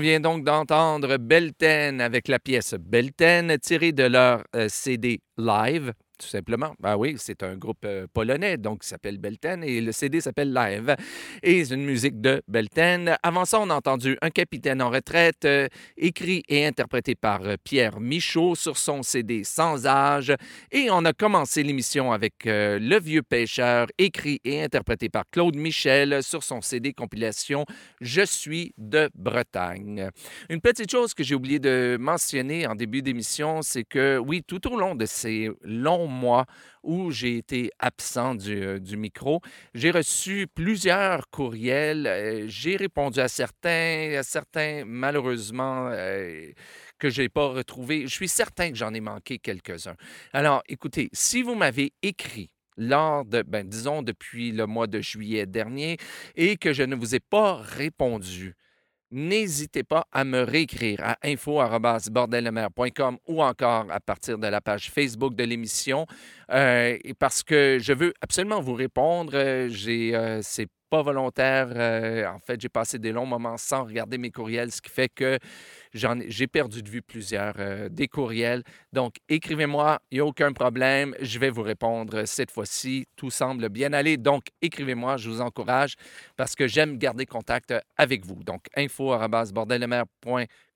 Vient 0.00 0.20
donc 0.20 0.44
d'entendre 0.44 1.16
Belten 1.16 2.00
avec 2.00 2.26
la 2.28 2.38
pièce 2.38 2.74
Belten 2.74 3.58
tirée 3.58 3.92
de 3.92 4.04
leur 4.04 4.42
euh, 4.56 4.66
CD 4.68 5.20
Live 5.38 5.92
tout 6.20 6.26
simplement. 6.26 6.74
Ben 6.80 6.96
oui, 6.96 7.14
c'est 7.18 7.42
un 7.42 7.56
groupe 7.56 7.84
euh, 7.84 8.06
polonais, 8.12 8.58
donc 8.58 8.82
qui 8.82 8.88
s'appelle 8.88 9.18
Belten, 9.18 9.64
et 9.64 9.80
le 9.80 9.90
CD 9.90 10.20
s'appelle 10.20 10.52
Live. 10.52 10.94
Et 11.42 11.64
c'est 11.64 11.74
une 11.74 11.84
musique 11.84 12.20
de 12.20 12.42
Belten. 12.46 13.16
Avant 13.22 13.46
ça, 13.46 13.58
on 13.60 13.70
a 13.70 13.74
entendu 13.74 14.18
Un 14.20 14.30
capitaine 14.30 14.82
en 14.82 14.90
retraite, 14.90 15.46
euh, 15.46 15.68
écrit 15.96 16.42
et 16.48 16.66
interprété 16.66 17.14
par 17.14 17.42
euh, 17.42 17.56
Pierre 17.64 18.00
Michaud 18.00 18.54
sur 18.54 18.76
son 18.76 19.02
CD 19.02 19.44
Sans 19.44 19.86
âge. 19.86 20.34
Et 20.70 20.88
on 20.90 21.04
a 21.06 21.12
commencé 21.14 21.62
l'émission 21.62 22.12
avec 22.12 22.34
Le 22.44 23.00
vieux 23.00 23.22
pêcheur, 23.22 23.86
écrit 23.96 24.40
et 24.44 24.62
interprété 24.62 25.08
par 25.08 25.24
Claude 25.30 25.56
Michel 25.56 26.22
sur 26.22 26.42
son 26.42 26.60
CD 26.60 26.92
compilation 26.92 27.64
Je 28.00 28.22
suis 28.22 28.74
de 28.76 29.08
Bretagne. 29.14 30.10
Une 30.50 30.60
petite 30.60 30.90
chose 30.90 31.14
que 31.14 31.24
j'ai 31.24 31.34
oublié 31.34 31.58
de 31.58 31.96
mentionner 31.98 32.66
en 32.66 32.74
début 32.74 33.00
d'émission, 33.00 33.62
c'est 33.62 33.84
que 33.84 34.18
oui, 34.18 34.42
tout 34.46 34.70
au 34.70 34.78
long 34.78 34.94
de 34.94 35.06
ces 35.06 35.48
longs 35.62 36.09
mois 36.10 36.46
où 36.82 37.10
j'ai 37.10 37.38
été 37.38 37.70
absent 37.78 38.34
du, 38.34 38.62
euh, 38.62 38.96
micro. 38.96 39.40
J'ai 39.74 39.90
reçu 39.90 40.46
plusieurs 40.46 41.28
courriels. 41.30 42.06
Euh, 42.06 42.44
j'ai 42.48 42.76
répondu 42.76 43.20
à 43.20 43.28
certains, 43.28 44.14
à 44.18 44.22
certains 44.22 44.84
malheureusement 44.86 45.88
euh, 45.92 46.50
que 46.98 47.08
je 47.10 47.22
n'ai 47.22 47.28
pas 47.28 47.48
retrouvés. 47.48 48.02
Je 48.02 48.14
suis 48.14 48.28
certain 48.28 48.70
que 48.70 48.76
j'en 48.76 48.92
ai 48.92 49.00
manqué 49.00 49.38
quelques-uns. 49.38 49.96
Alors, 50.32 50.62
écoutez, 50.68 51.08
si 51.12 51.42
vous 51.42 51.54
m'avez 51.54 51.92
écrit 52.02 52.50
lors 52.76 53.24
de, 53.24 53.42
ben, 53.42 53.66
disons, 53.66 54.02
depuis 54.02 54.52
le 54.52 54.66
mois 54.66 54.86
de 54.86 55.00
juillet 55.00 55.46
dernier 55.46 55.98
et 56.34 56.56
que 56.56 56.72
je 56.72 56.82
ne 56.82 56.96
vous 56.96 57.14
ai 57.14 57.20
pas 57.20 57.56
répondu, 57.56 58.54
n'hésitez 59.10 59.82
pas 59.82 60.06
à 60.12 60.24
me 60.24 60.42
réécrire 60.42 61.00
à 61.02 61.18
info.bordellemer.com 61.24 63.18
ou 63.26 63.42
encore 63.42 63.86
à 63.90 64.00
partir 64.00 64.38
de 64.38 64.46
la 64.46 64.60
page 64.60 64.90
Facebook 64.90 65.34
de 65.34 65.44
l'émission 65.44 66.06
euh, 66.52 66.96
parce 67.18 67.42
que 67.42 67.78
je 67.80 67.92
veux 67.92 68.12
absolument 68.20 68.60
vous 68.60 68.74
répondre. 68.74 69.32
Euh, 69.34 69.68
euh, 69.88 70.40
c'est 70.42 70.68
pas 70.88 71.02
volontaire. 71.02 71.68
en 72.34 72.38
fait, 72.40 72.60
j'ai 72.60 72.68
passé 72.68 72.98
des 72.98 73.12
longs 73.12 73.26
moments 73.26 73.56
sans 73.56 73.84
regarder 73.84 74.18
mes 74.18 74.30
courriels, 74.30 74.72
ce 74.72 74.82
qui 74.82 74.90
fait 74.90 75.08
que 75.08 75.38
j'ai 75.92 76.46
perdu 76.46 76.82
de 76.82 76.88
vue 76.88 77.02
plusieurs 77.02 77.54
euh, 77.58 77.88
des 77.88 78.08
courriels. 78.08 78.62
Donc, 78.92 79.16
écrivez-moi, 79.28 80.00
il 80.10 80.16
n'y 80.16 80.20
a 80.20 80.24
aucun 80.24 80.52
problème. 80.52 81.14
Je 81.20 81.38
vais 81.38 81.50
vous 81.50 81.62
répondre 81.62 82.24
cette 82.26 82.50
fois-ci. 82.50 83.06
Tout 83.16 83.30
semble 83.30 83.68
bien 83.68 83.92
aller. 83.92 84.16
Donc, 84.16 84.44
écrivez-moi, 84.62 85.16
je 85.16 85.30
vous 85.30 85.40
encourage 85.40 85.94
parce 86.36 86.54
que 86.54 86.66
j'aime 86.66 86.98
garder 86.98 87.26
contact 87.26 87.74
avec 87.96 88.24
vous. 88.24 88.42
Donc, 88.44 88.66
info 88.76 89.12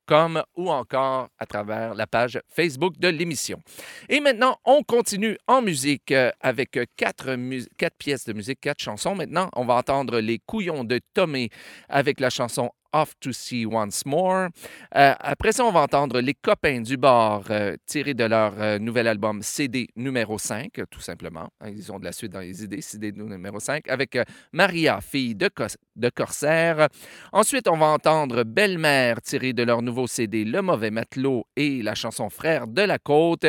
comme 0.07 0.42
ou 0.57 0.70
encore 0.70 1.29
à 1.38 1.46
travers 1.46 1.94
la 1.94 2.07
page 2.07 2.40
Facebook 2.48 2.98
de 2.98 3.09
l'émission. 3.09 3.61
Et 4.09 4.20
maintenant, 4.20 4.59
on 4.64 4.83
continue 4.83 5.38
en 5.46 5.62
musique 5.62 6.12
euh, 6.12 6.31
avec 6.40 6.79
quatre, 6.96 7.37
quatre 7.79 7.96
pièces 7.96 8.24
de 8.24 8.33
musique, 8.33 8.61
quatre 8.61 8.83
chansons. 8.83 9.14
Maintenant, 9.14 9.50
on 9.55 9.64
va 9.64 9.74
entendre 9.74 10.20
Les 10.20 10.38
Couillons 10.38 10.85
de 10.85 11.00
Tomé 11.14 11.50
avec 11.88 12.20
la 12.20 12.31
chanson 12.31 12.70
Off 12.95 13.15
to 13.21 13.33
See 13.33 13.67
Once 13.67 14.07
More. 14.07 14.49
Euh, 14.95 15.15
après 15.19 15.53
ça, 15.53 15.65
on 15.65 15.73
va 15.73 15.81
entendre 15.81 16.21
Les 16.21 16.35
Copains 16.35 16.81
du 16.81 16.97
Bar 16.97 17.43
euh, 17.51 17.77
tirés 17.87 18.15
de 18.15 18.25
leur 18.25 18.55
euh, 18.59 18.79
nouvel 18.79 19.09
album 19.09 19.43
CD 19.43 19.89
numéro 19.97 20.39
5, 20.39 20.81
tout 20.89 21.01
simplement. 21.01 21.51
Ils 21.67 21.91
ont 21.93 21.99
de 21.99 22.05
la 22.05 22.13
suite 22.13 22.33
dans 22.33 22.41
les 22.41 22.63
idées, 22.63 22.81
CD 22.81 23.11
numéro 23.13 23.59
5, 23.59 23.89
avec 23.89 24.17
Maria, 24.53 25.01
fille 25.01 25.35
de, 25.35 25.51
de 25.97 26.09
Corsaire. 26.09 26.89
Ensuite, 27.33 27.67
on 27.69 27.77
va 27.77 27.87
entendre 27.87 28.45
Belle-Mère 28.45 29.21
tirée 29.21 29.53
de 29.53 29.65
leur 29.65 29.83
nouveau 29.83 30.07
CD 30.07 30.45
Le 30.45 30.63
Mauvais 30.63 30.93
Matelot 30.93 31.47
et 31.57 31.83
la 31.83 31.97
chanson 31.97 32.31
Frère 32.31 32.69
de 32.69 32.83
la 32.83 32.99
Côte. 32.99 33.47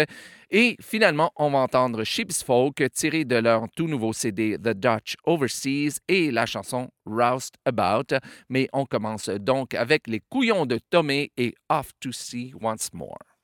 Et 0.52 0.76
finalement, 0.82 1.32
on 1.36 1.52
va 1.52 1.60
entendre 1.60 2.04
Sheep's 2.04 2.44
Folk 2.44 2.84
tiré 2.94 3.26
de 3.26 3.36
leur 3.38 3.66
tout 3.76 3.88
nouveau 3.88 4.14
CD 4.14 4.58
The 4.58 4.74
Dutch 4.74 5.16
Overseas 5.26 6.00
et 6.08 6.32
la 6.32 6.46
chanson 6.46 6.90
Roust 7.06 7.56
About. 7.66 8.18
Mais 8.50 8.68
on 8.74 8.86
commence 8.86 9.30
donc 9.30 9.74
avec 9.74 10.08
les 10.08 10.22
couillons 10.30 10.66
de 10.66 10.80
Tomé 10.90 11.32
et 11.38 11.56
Off 11.70 11.92
to 12.00 12.12
See 12.12 12.54
Once 12.62 12.90
More. 12.94 13.35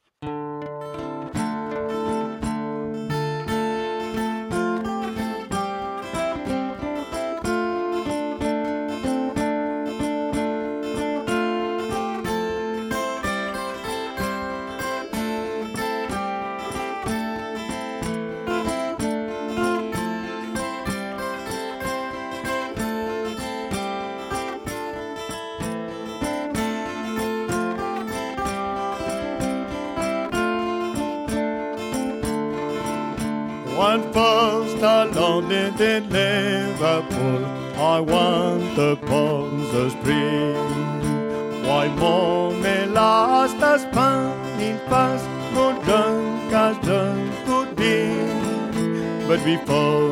I 34.83 35.05
landed 35.05 35.79
in 35.79 36.09
Liverpool, 36.09 37.45
I 37.75 37.99
want 37.99 38.75
the 38.75 38.95
palms 39.05 39.71
of 39.75 39.91
spring. 39.91 40.55
Why 41.63 41.87
money 41.87 42.85
last 42.91 43.57
as 43.57 43.83
in 44.59 44.79
fast, 44.89 45.27
no 45.53 45.79
drunk 45.83 46.51
as 46.51 46.77
drunk 46.83 47.31
could 47.45 47.75
be. 47.75 48.07
But 49.27 49.45
before 49.45 50.10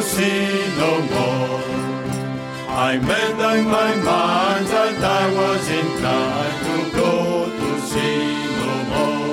see 0.00 0.66
no 0.76 1.00
more. 1.14 1.62
I 2.68 2.96
made 2.98 3.40
up 3.50 3.64
my 3.66 3.94
mind 3.96 4.66
that 4.68 5.02
I 5.02 5.24
was 5.40 5.68
inclined 5.68 6.60
to 6.68 6.76
go 6.96 7.12
to 7.60 7.70
see 7.90 8.22
no 8.62 8.74
more. 8.92 9.28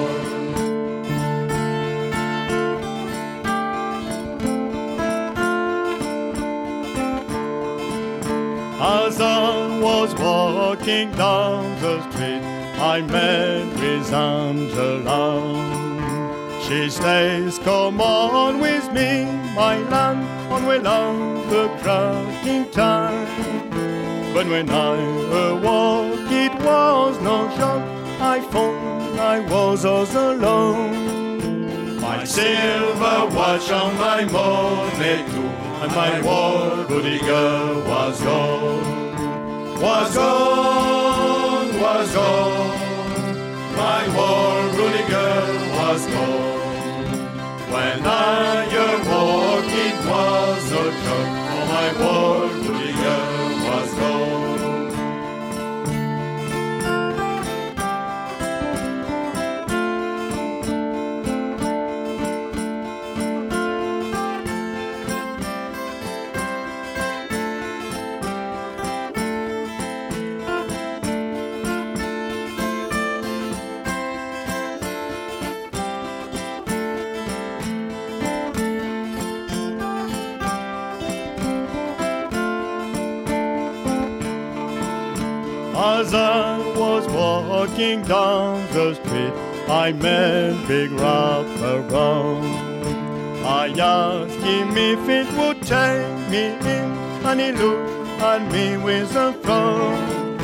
As 8.81 9.21
I 9.21 9.79
was 9.79 10.13
walking 10.15 11.11
down 11.11 11.79
the 11.81 12.01
street, 12.09 12.43
I 12.79 13.01
met 13.01 13.65
with 13.79 14.13
Angela. 14.13 15.25
She 16.67 16.89
says, 16.89 17.59
Come 17.59 18.01
on 18.01 18.59
with 18.59 18.91
me, 18.91 19.25
my 19.55 19.77
land, 19.89 20.34
on 20.55 20.67
we 20.67 20.77
love 20.79 21.49
the 21.49 21.67
cracking 21.81 22.69
time. 22.71 23.27
But 24.33 24.47
when 24.47 24.69
I 24.69 24.95
awoke, 25.49 26.31
it 26.31 26.53
was 26.63 27.19
no 27.21 27.37
shot. 27.57 27.81
I 28.21 28.39
found 28.51 29.19
I 29.19 29.39
was 29.39 29.85
all 29.85 30.07
alone. 30.31 31.99
My 31.99 32.23
silver 32.23 33.17
watch 33.35 33.69
on 33.71 33.91
my 33.97 34.23
money 34.25 35.15
too, 35.31 35.49
and 35.81 35.91
my 36.01 36.13
booty 36.87 37.19
girl 37.19 37.81
was 37.91 38.21
gone. 38.21 39.81
Was 39.81 40.15
gone, 40.15 41.79
was 41.81 42.13
gone. 42.13 42.75
My 43.83 44.03
war 44.15 44.55
girl 45.09 45.55
was 45.77 46.01
gone. 46.13 46.55
When 47.73 47.99
I 48.05 48.65
awoke, 48.87 49.71
it 49.87 49.97
was 50.09 50.44
walking 87.75 88.01
down 88.03 88.65
the 88.71 88.93
street, 88.93 89.33
I 89.67 89.91
met 89.91 90.65
Big 90.65 90.91
Rob 90.91 91.45
Around. 91.61 92.45
I 93.43 93.67
asked 93.67 94.39
him 94.39 94.77
if 94.77 95.09
it 95.09 95.27
would 95.37 95.61
take 95.61 96.29
me 96.29 96.45
in, 96.75 96.89
and 97.27 97.41
he 97.41 97.51
looked 97.51 98.21
at 98.21 98.49
me 98.53 98.77
with 98.77 99.13
a 99.17 99.33
frown. 99.43 100.39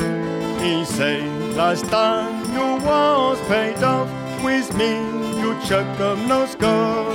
He 0.60 0.84
said, 0.84 1.56
Last 1.56 1.86
time 1.86 2.44
you 2.52 2.84
was 2.84 3.40
paid 3.48 3.82
off 3.82 4.10
with 4.44 4.68
me, 4.76 4.92
you 5.40 5.58
chuck 5.66 5.88
up 6.00 6.18
no 6.28 6.44
score. 6.44 7.12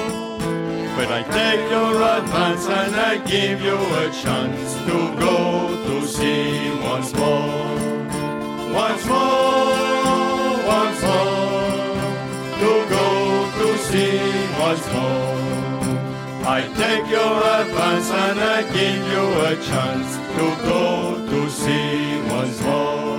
But 0.95 1.11
I 1.11 1.21
take 1.29 1.69
your 1.69 1.93
advance 2.17 2.65
and 2.65 2.95
I 2.95 3.17
give 3.17 3.61
you 3.61 3.77
a 3.77 4.09
chance 4.09 4.73
to 4.87 4.97
go 5.19 5.67
to 5.85 6.07
sea 6.07 6.71
once 6.81 7.13
more. 7.13 7.77
Once 8.73 9.05
more, 9.05 9.46
to 12.59 12.73
go 12.89 13.07
to 13.59 13.77
see 13.77 14.19
once 14.59 14.85
more. 14.93 15.47
I 16.49 16.61
take 16.81 17.05
your 17.17 17.35
advance 17.61 18.09
and 18.09 18.39
I 18.39 18.63
give 18.77 19.03
you 19.13 19.25
a 19.49 19.53
chance 19.69 20.09
to 20.35 20.45
go 20.65 20.83
to 21.31 21.49
see 21.49 22.21
once 22.37 22.59
more. 22.61 23.17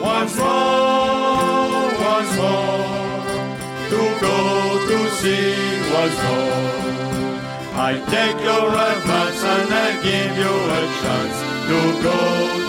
Once 0.00 0.36
more, 0.36 1.90
once 2.12 2.34
more, 2.40 3.20
to 3.90 4.00
go 4.26 4.36
to 4.88 4.98
see 5.18 5.56
once 5.92 6.18
more. 6.24 7.09
I 7.82 7.94
take 7.94 8.38
your 8.44 8.68
advance 8.68 9.42
and 9.42 9.72
I 9.72 9.88
give 10.08 10.32
you 10.42 10.54
a 10.80 10.84
chance 11.00 11.38
to 11.70 11.78
go 12.08 12.20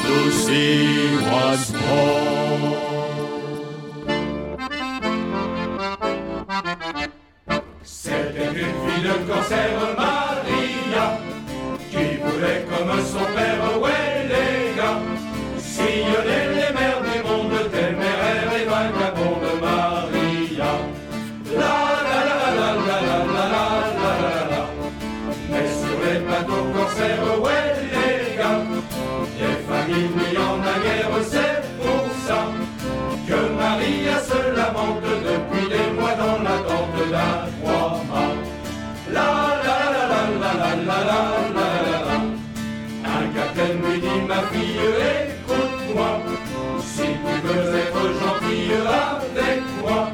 to 0.08 0.16
see 0.32 1.18
once 1.42 1.68
more. 1.82 2.78
C'était 7.84 8.52
une 8.62 8.74
fille 8.84 9.04
de 9.04 9.16
cancer, 9.30 9.72
Maria, 9.98 11.06
qui 11.92 12.08
voulait 12.24 12.64
comme 12.72 13.02
son 13.14 13.26
père, 13.36 13.82
ouais 13.82 14.12
sillonner 15.58 16.46
les 16.56 16.72
mers 16.74 17.02
du 17.02 17.18
monde, 17.28 17.70
téméraire 17.70 18.50
et 18.60 18.66
vagabonde 18.66 19.62
Maria. 19.62 19.91
Bateaux 26.42 26.66
corsaires, 26.74 27.42
ouais 27.42 27.74
les 27.94 28.38
gars, 28.38 28.64
les 29.40 29.56
familles 29.68 30.38
en 30.38 30.60
a 30.62 30.80
guère, 30.84 31.12
c'est 31.24 31.62
pour 31.82 32.06
ça 32.26 32.48
que 33.28 33.40
Maria 33.56 34.20
se 34.20 34.56
lamente 34.56 35.12
depuis 35.30 35.68
des 35.70 36.00
mois 36.00 36.16
dans 36.16 36.42
l'attente 36.44 37.10
d'un 37.12 37.36
roi-mât. 37.64 38.36
La 39.14 39.28
la 39.66 39.78
la 39.94 40.04
la 40.12 40.22
la 40.42 40.54
la 40.62 40.72
la 40.76 41.00
la 41.10 41.20
la 41.56 41.70
la 41.86 41.98
la 42.08 42.18
Un 43.04 43.24
capitaine 43.36 43.82
lui 43.84 44.00
dit 44.00 44.22
ma 44.28 44.42
fille 44.52 44.80
écoute-moi 45.18 46.12
Si 46.80 47.08
tu 47.26 47.36
veux 47.46 47.76
être 47.76 48.04
gentille 48.22 48.74
avec 48.74 49.62
moi 49.82 50.10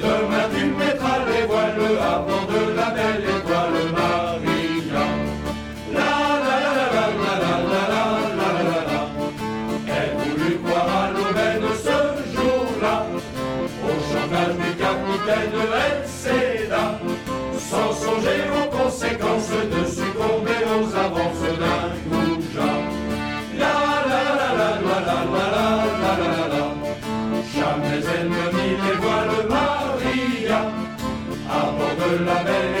Demain 0.00 0.46
tu 0.52 0.64
mettras 0.66 1.18
les 1.30 1.46
voiles 1.46 1.98
avant 2.00 2.44
de 2.52 2.76
la 2.76 2.90
belle 2.90 3.35
conséquences 19.36 19.68
de 19.70 19.82
succomber 19.90 20.62
aux 20.74 20.90
avances 20.96 21.46
d'un 21.60 21.88
goujat 22.10 22.76
La 23.58 23.74
la 24.08 24.20
la 24.20 24.48
la 24.58 24.70
la 24.70 24.98
la 25.06 25.18
la 25.18 25.48
la 25.54 25.66
la 26.00 26.12
la 26.20 26.28
la 26.36 26.46
la 26.52 26.64
Jamais 27.54 28.04
elle 28.14 28.28
ne 28.28 28.44
mit 28.56 28.74
les 28.82 28.96
voiles 29.02 29.42
Maria 29.48 30.60
À 31.50 31.70
bord 31.76 31.96
de 32.00 32.24
la 32.24 32.38
belle 32.44 32.75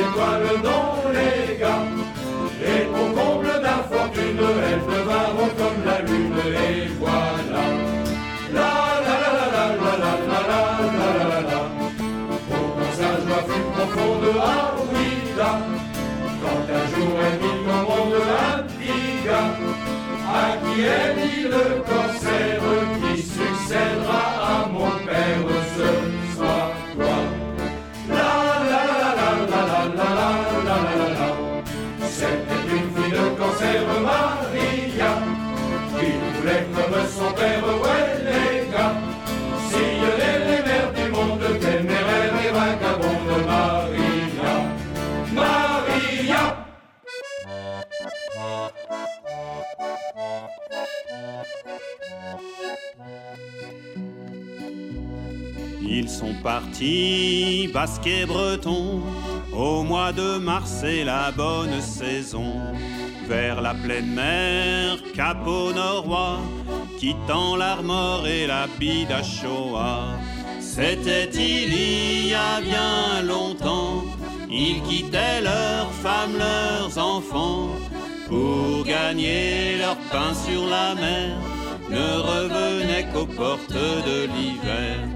Ils 56.46 56.48
sont 56.48 56.60
partis, 56.60 57.70
basques 57.74 58.06
et 58.06 58.24
bretons, 58.24 59.02
au 59.52 59.82
mois 59.82 60.12
de 60.12 60.38
mars 60.38 60.78
c'est 60.80 61.02
la 61.02 61.32
bonne 61.32 61.80
saison, 61.80 62.54
vers 63.26 63.60
la 63.60 63.74
pleine 63.74 64.12
mer, 64.14 64.98
cap 65.12 65.44
au 65.44 65.72
norois, 65.72 66.38
quittant 66.98 67.56
l'Armor 67.56 68.28
et 68.28 68.46
la 68.46 68.66
Bidachoa. 68.78 70.04
C'était 70.60 71.30
il 71.34 72.28
y 72.28 72.34
a 72.34 72.60
bien 72.60 73.22
longtemps, 73.22 74.04
ils 74.48 74.82
quittaient 74.82 75.40
leurs 75.42 75.90
femmes, 76.04 76.36
leurs 76.38 76.96
enfants, 76.98 77.70
pour 78.28 78.84
gagner 78.84 79.78
leur 79.78 79.96
pain 80.12 80.32
sur 80.32 80.64
la 80.66 80.94
mer, 80.94 81.36
ne 81.90 82.20
revenaient 82.20 83.08
qu'aux 83.12 83.26
portes 83.26 83.72
de 83.72 84.28
l'hiver. 84.32 85.15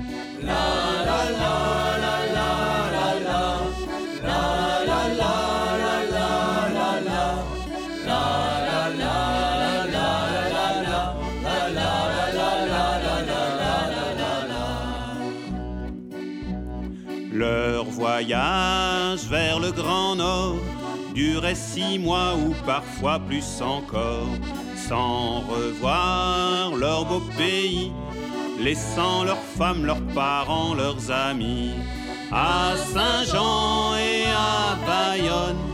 Leur 17.33 17.85
voyage 17.85 19.21
vers 19.31 19.61
le 19.61 19.71
Grand 19.73 20.17
Nord 20.17 20.57
durait 21.15 21.55
six 21.55 21.99
mois 21.99 22.35
ou 22.35 22.55
parfois 22.67 23.19
plus 23.19 23.63
encore, 23.63 24.29
sans 24.77 25.41
revoir 25.41 26.75
leur 26.77 27.05
beau 27.07 27.23
pays, 27.39 27.93
laissant 28.63 29.25
leurs 29.25 29.43
femmes, 29.59 29.85
leurs 29.85 30.07
parents, 30.15 30.75
leurs 30.75 31.11
amis. 31.11 31.73
À 32.31 32.75
Saint-Jean 32.77 33.97
et 33.97 34.25
à 34.31 34.77
Bayonne, 34.87 35.65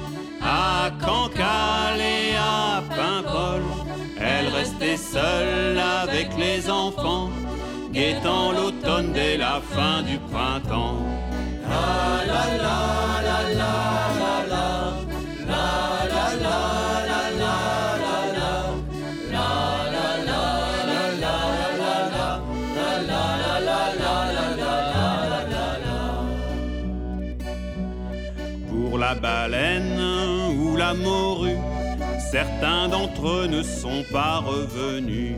à 0.41 0.91
Cancale 1.05 2.01
et 2.01 2.35
à 2.37 2.83
Paimpol, 2.89 3.63
elle 4.19 4.49
restait 4.49 4.97
seule 4.97 5.79
avec 5.79 6.29
les 6.39 6.71
enfants, 6.71 7.31
guettant 7.93 8.53
l'automne 8.53 9.13
dès 9.13 9.37
la 9.37 9.61
fin 9.61 10.03
du 10.03 10.19
printemps. 10.19 11.03
Baleine 29.15 30.01
ou 30.59 30.77
la 30.77 30.95
morue. 30.95 31.59
Certains 32.31 32.89
d'entre 32.89 33.29
eux 33.29 33.47
ne 33.47 33.63
sont 33.63 34.05
pas 34.13 34.39
revenus. 34.39 35.37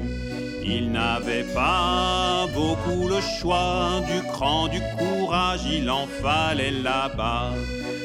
Ils 0.64 0.90
n'avaient 0.90 1.46
pas 1.54 2.46
beaucoup 2.54 3.08
le 3.08 3.20
choix 3.40 4.02
du 4.06 4.26
cran, 4.28 4.68
du 4.68 4.80
courage, 4.98 5.60
il 5.70 5.88
en 5.90 6.06
fallait 6.06 6.70
là-bas. 6.70 7.52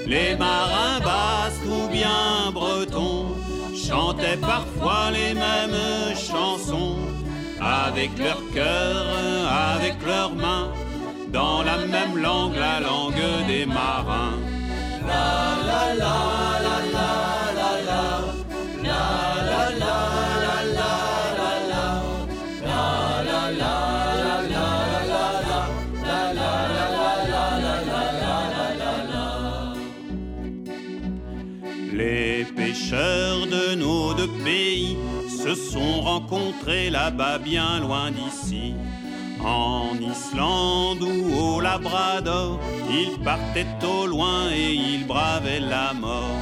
Les 0.06 0.36
marins 0.36 0.99
basques 0.99 1.65
ou 1.65 1.89
bien 1.89 2.52
bretons 2.54 3.36
chantaient 3.76 4.38
parfois 4.38 5.12
les 5.12 5.34
mêmes 5.34 6.15
chansons, 6.15 6.97
avec 7.60 8.17
leur 8.17 8.41
cœur, 8.54 9.06
avec 9.76 9.95
leurs 10.06 10.36
mains, 10.36 10.71
dans 11.32 11.63
la 11.63 11.78
même 11.78 12.17
langue, 12.17 12.56
la 12.56 12.80
langue 12.80 13.47
des 13.47 13.65
marins. 13.65 14.42
De 33.45 33.75
nos 33.75 34.13
deux 34.13 34.29
pays 34.43 34.97
se 35.27 35.55
sont 35.55 36.01
rencontrés 36.01 36.89
là-bas 36.89 37.39
bien 37.39 37.79
loin 37.79 38.11
d'ici. 38.11 38.73
En 39.43 39.95
Islande 39.99 41.01
ou 41.03 41.38
au 41.38 41.60
Labrador, 41.60 42.60
ils 42.89 43.19
partaient 43.23 43.86
au 43.86 44.08
loin 44.08 44.49
et 44.56 44.73
ils 44.73 45.06
bravaient 45.06 45.60
la 45.60 45.93
mort. 45.93 46.39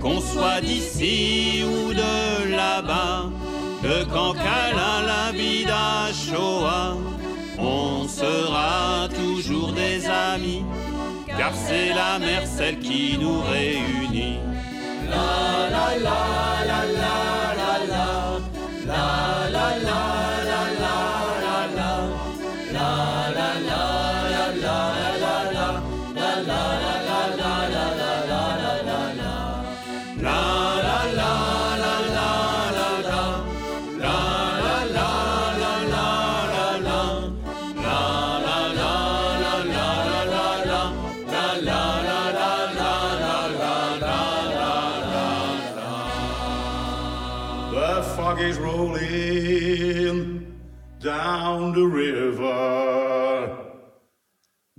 Qu'on 0.00 0.20
soit 0.20 0.60
d'ici 0.60 1.62
ou 1.64 1.94
de 1.94 2.50
là-bas, 2.50 3.30
de 3.84 4.04
Cancala 4.04 5.02
la 5.06 5.32
vida 5.32 6.08
Shoah, 6.12 6.96
on 7.58 8.08
sera 8.08 9.08
toujours 9.08 9.72
des 9.72 10.06
amis, 10.06 10.64
car 11.38 11.52
c'est 11.54 11.90
la 11.90 12.18
mer 12.18 12.42
celle 12.44 12.80
qui 12.80 13.16
nous 13.18 13.40
réunit. 13.42 14.38
La 15.08 15.70
la 15.70 15.88
la 16.06 16.20
la 16.70 16.80
la 17.00 17.16
la 17.56 17.86
la 17.96 18.40
la 18.86 19.50
la 19.50 19.78
la 19.84 20.41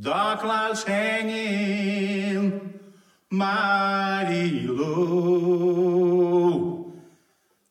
Dark 0.03 0.41
clouds 0.41 0.83
hanging 0.83 2.59
mighty 3.29 4.67
low. 4.67 6.03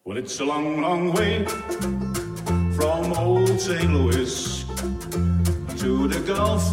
Well, 0.02 0.16
it's 0.16 0.40
a 0.40 0.44
long, 0.46 0.80
long 0.80 1.12
way 1.12 1.44
from 2.74 3.12
old 3.12 3.60
St. 3.60 3.92
Louis 3.92 4.64
to 5.76 6.08
the 6.08 6.20
Gulf 6.26 6.64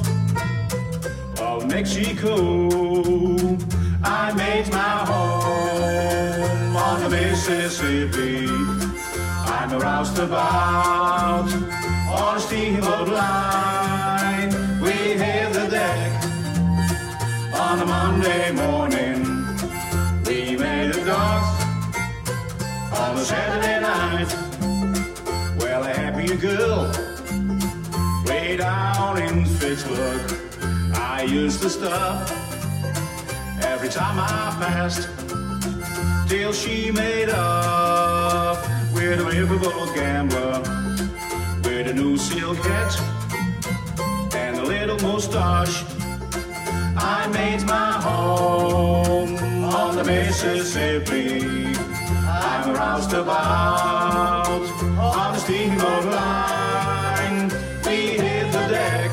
of 1.41 1.67
Mexico. 1.67 2.37
I 4.01 4.31
made 4.31 4.71
my 4.71 5.03
home 5.11 6.73
on 6.77 7.01
the 7.03 7.09
Mississippi. 7.09 8.47
I'm 8.47 9.73
a 9.73 9.77
roustabout 9.77 11.51
on 12.07 12.37
a 12.37 12.39
steamboat 12.39 13.09
line. 13.09 13.98
On 17.69 17.79
a 17.81 17.85
Monday 17.85 18.51
morning. 18.53 19.19
We 20.25 20.57
made 20.57 20.89
a 20.89 21.05
docks 21.05 21.63
on 22.97 23.15
a 23.15 23.23
Saturday 23.23 23.79
night. 23.79 24.29
Well, 25.59 25.83
a 25.83 25.93
happy 25.93 26.35
girl 26.37 26.91
way 28.25 28.57
down 28.57 29.21
in 29.21 29.45
Fitchburg. 29.45 30.21
I 30.95 31.21
used 31.29 31.61
to 31.61 31.69
stop 31.69 32.27
every 33.61 33.89
time 33.89 34.17
I 34.17 34.55
passed 34.63 35.07
till 36.27 36.51
she 36.53 36.89
made 36.89 37.29
up 37.29 38.57
with 38.95 39.19
a 39.19 39.29
riverboat 39.35 39.93
gambler 39.93 40.57
with 41.63 41.87
a 41.87 41.93
new 41.93 42.17
silk 42.17 42.57
hat 42.57 42.93
and 44.33 44.57
a 44.57 44.63
little 44.63 44.97
mustache. 45.07 45.98
I 47.01 47.27
made 47.27 47.65
my 47.65 47.93
home 48.01 49.63
on 49.63 49.95
the 49.95 50.03
Mississippi. 50.03 51.43
I'm 52.27 52.69
a 52.69 52.73
roustabout 52.73 54.47
on 54.97 55.33
the 55.33 55.39
steamboat 55.39 56.05
line. 56.05 57.49
We 57.85 58.19
hit 58.19 58.51
the 58.51 58.67
deck 58.67 59.11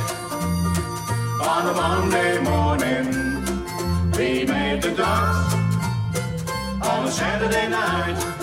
on 1.40 1.68
a 1.68 1.75
Monday 1.75 2.40
morning. 2.40 3.07
We 4.18 4.44
made 4.44 4.83
the 4.83 4.92
docks 4.92 5.55
on 6.83 7.07
a 7.07 7.11
Saturday 7.11 7.68
night. 7.68 8.36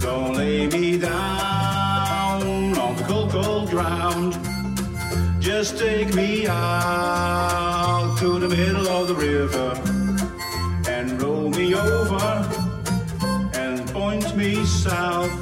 Don't 0.00 0.34
lay 0.34 0.66
me 0.68 0.98
down 0.98 2.42
on 2.78 2.96
the 2.96 3.04
cold, 3.08 3.30
cold 3.30 3.70
ground. 3.70 4.38
Just 5.40 5.78
take 5.78 6.14
me 6.14 6.46
out 6.46 8.16
to 8.20 8.38
the 8.38 8.48
middle 8.48 8.88
of 8.88 9.08
the 9.08 9.14
river 9.14 9.70
and 10.88 11.20
roll 11.20 11.50
me 11.50 11.74
over 11.74 12.48
and 13.54 13.86
point 13.92 14.36
me 14.36 14.64
south. 14.64 15.32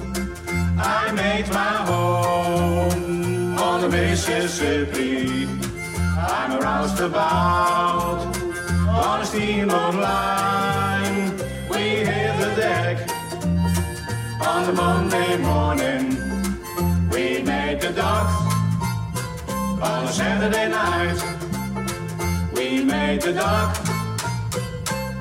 I 0.79 1.12
made 1.12 1.49
my 1.51 1.77
home 1.90 3.59
on 3.59 3.81
the 3.83 3.88
Mississippi. 3.88 5.46
I'm 6.16 6.53
a 6.53 6.61
roustabout 6.61 8.37
on 8.88 9.20
a 9.20 9.25
steamboat 9.27 9.94
line. 9.94 11.37
We 11.70 12.05
hit 12.11 12.35
the 12.40 12.51
on 14.61 14.66
the 14.66 14.73
Monday 14.73 15.37
morning. 15.38 16.05
We 17.11 17.42
made 17.42 17.81
the 17.81 17.92
docks 17.92 18.37
on 19.83 20.05
a 20.05 20.12
Saturday 20.12 20.68
night. 20.68 21.18
We 22.53 22.85
made 22.85 23.23
the 23.23 23.33
dock 23.33 23.79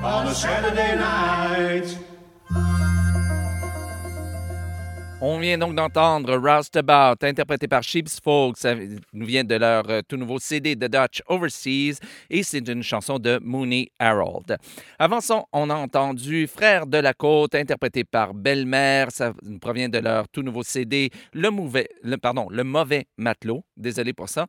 on 0.02 0.26
a 0.26 0.34
Saturday 0.34 0.94
night. 0.96 1.99
On 5.22 5.38
vient 5.38 5.58
donc 5.58 5.74
d'entendre 5.74 6.38
Roustabout, 6.38 7.22
interprété 7.22 7.68
par 7.68 7.82
Sheep's 7.82 8.18
Folk. 8.24 8.56
Ça 8.56 8.74
nous 9.12 9.26
vient 9.26 9.44
de 9.44 9.54
leur 9.54 9.90
euh, 9.90 10.00
tout 10.08 10.16
nouveau 10.16 10.38
CD 10.38 10.74
The 10.74 10.88
Dutch 10.90 11.20
Overseas 11.26 12.00
et 12.30 12.42
c'est 12.42 12.66
une 12.66 12.82
chanson 12.82 13.18
de 13.18 13.38
Mooney 13.42 13.90
Harold. 13.98 14.56
Avant 14.98 15.20
ça, 15.20 15.42
on 15.52 15.68
a 15.68 15.74
entendu 15.74 16.46
Frères 16.46 16.86
de 16.86 16.96
la 16.96 17.12
Côte, 17.12 17.54
interprété 17.54 18.02
par 18.02 18.32
Belle-Mère. 18.32 19.08
Ça 19.10 19.34
nous 19.42 19.58
provient 19.58 19.90
de 19.90 19.98
leur 19.98 20.26
tout 20.26 20.40
nouveau 20.40 20.62
CD 20.62 21.10
Le, 21.34 21.50
mauvais, 21.50 21.90
pardon, 22.22 22.48
le 22.50 22.64
Mauvais 22.64 23.06
Matelot. 23.18 23.62
Désolé 23.76 24.14
pour 24.14 24.30
ça. 24.30 24.46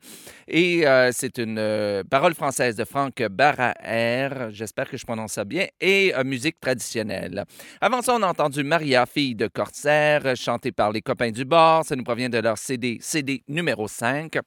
Et 0.47 0.87
euh, 0.87 1.09
c'est 1.11 1.37
une 1.37 1.57
euh, 1.57 2.03
parole 2.09 2.33
française 2.33 2.77
de 2.77 2.85
Franck 2.85 3.21
Barraer. 3.23 4.51
J'espère 4.51 4.89
que 4.89 4.95
je 4.95 5.05
prononce 5.05 5.33
ça 5.33 5.43
bien. 5.43 5.67
Et 5.81 6.13
musique 6.23 6.61
traditionnelle. 6.61 7.43
Avant 7.81 8.01
ça, 8.01 8.15
on 8.15 8.23
a 8.23 8.27
entendu 8.27 8.63
Maria, 8.63 9.05
fille 9.05 9.35
de 9.35 9.47
Corsaire, 9.47 10.33
chantée 10.61 10.71
par 10.71 10.91
les 10.91 11.01
copains 11.01 11.31
du 11.31 11.45
bord. 11.45 11.83
Ça 11.85 11.95
nous 11.95 12.03
provient 12.03 12.29
de 12.29 12.37
leur 12.37 12.57
CD, 12.57 12.99
CD 13.01 13.43
numéro 13.47 13.87
5. 13.87 14.37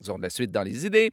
Ils 0.00 0.12
ont 0.12 0.18
de 0.18 0.22
la 0.22 0.30
suite 0.30 0.52
dans 0.52 0.62
les 0.62 0.86
idées. 0.86 1.10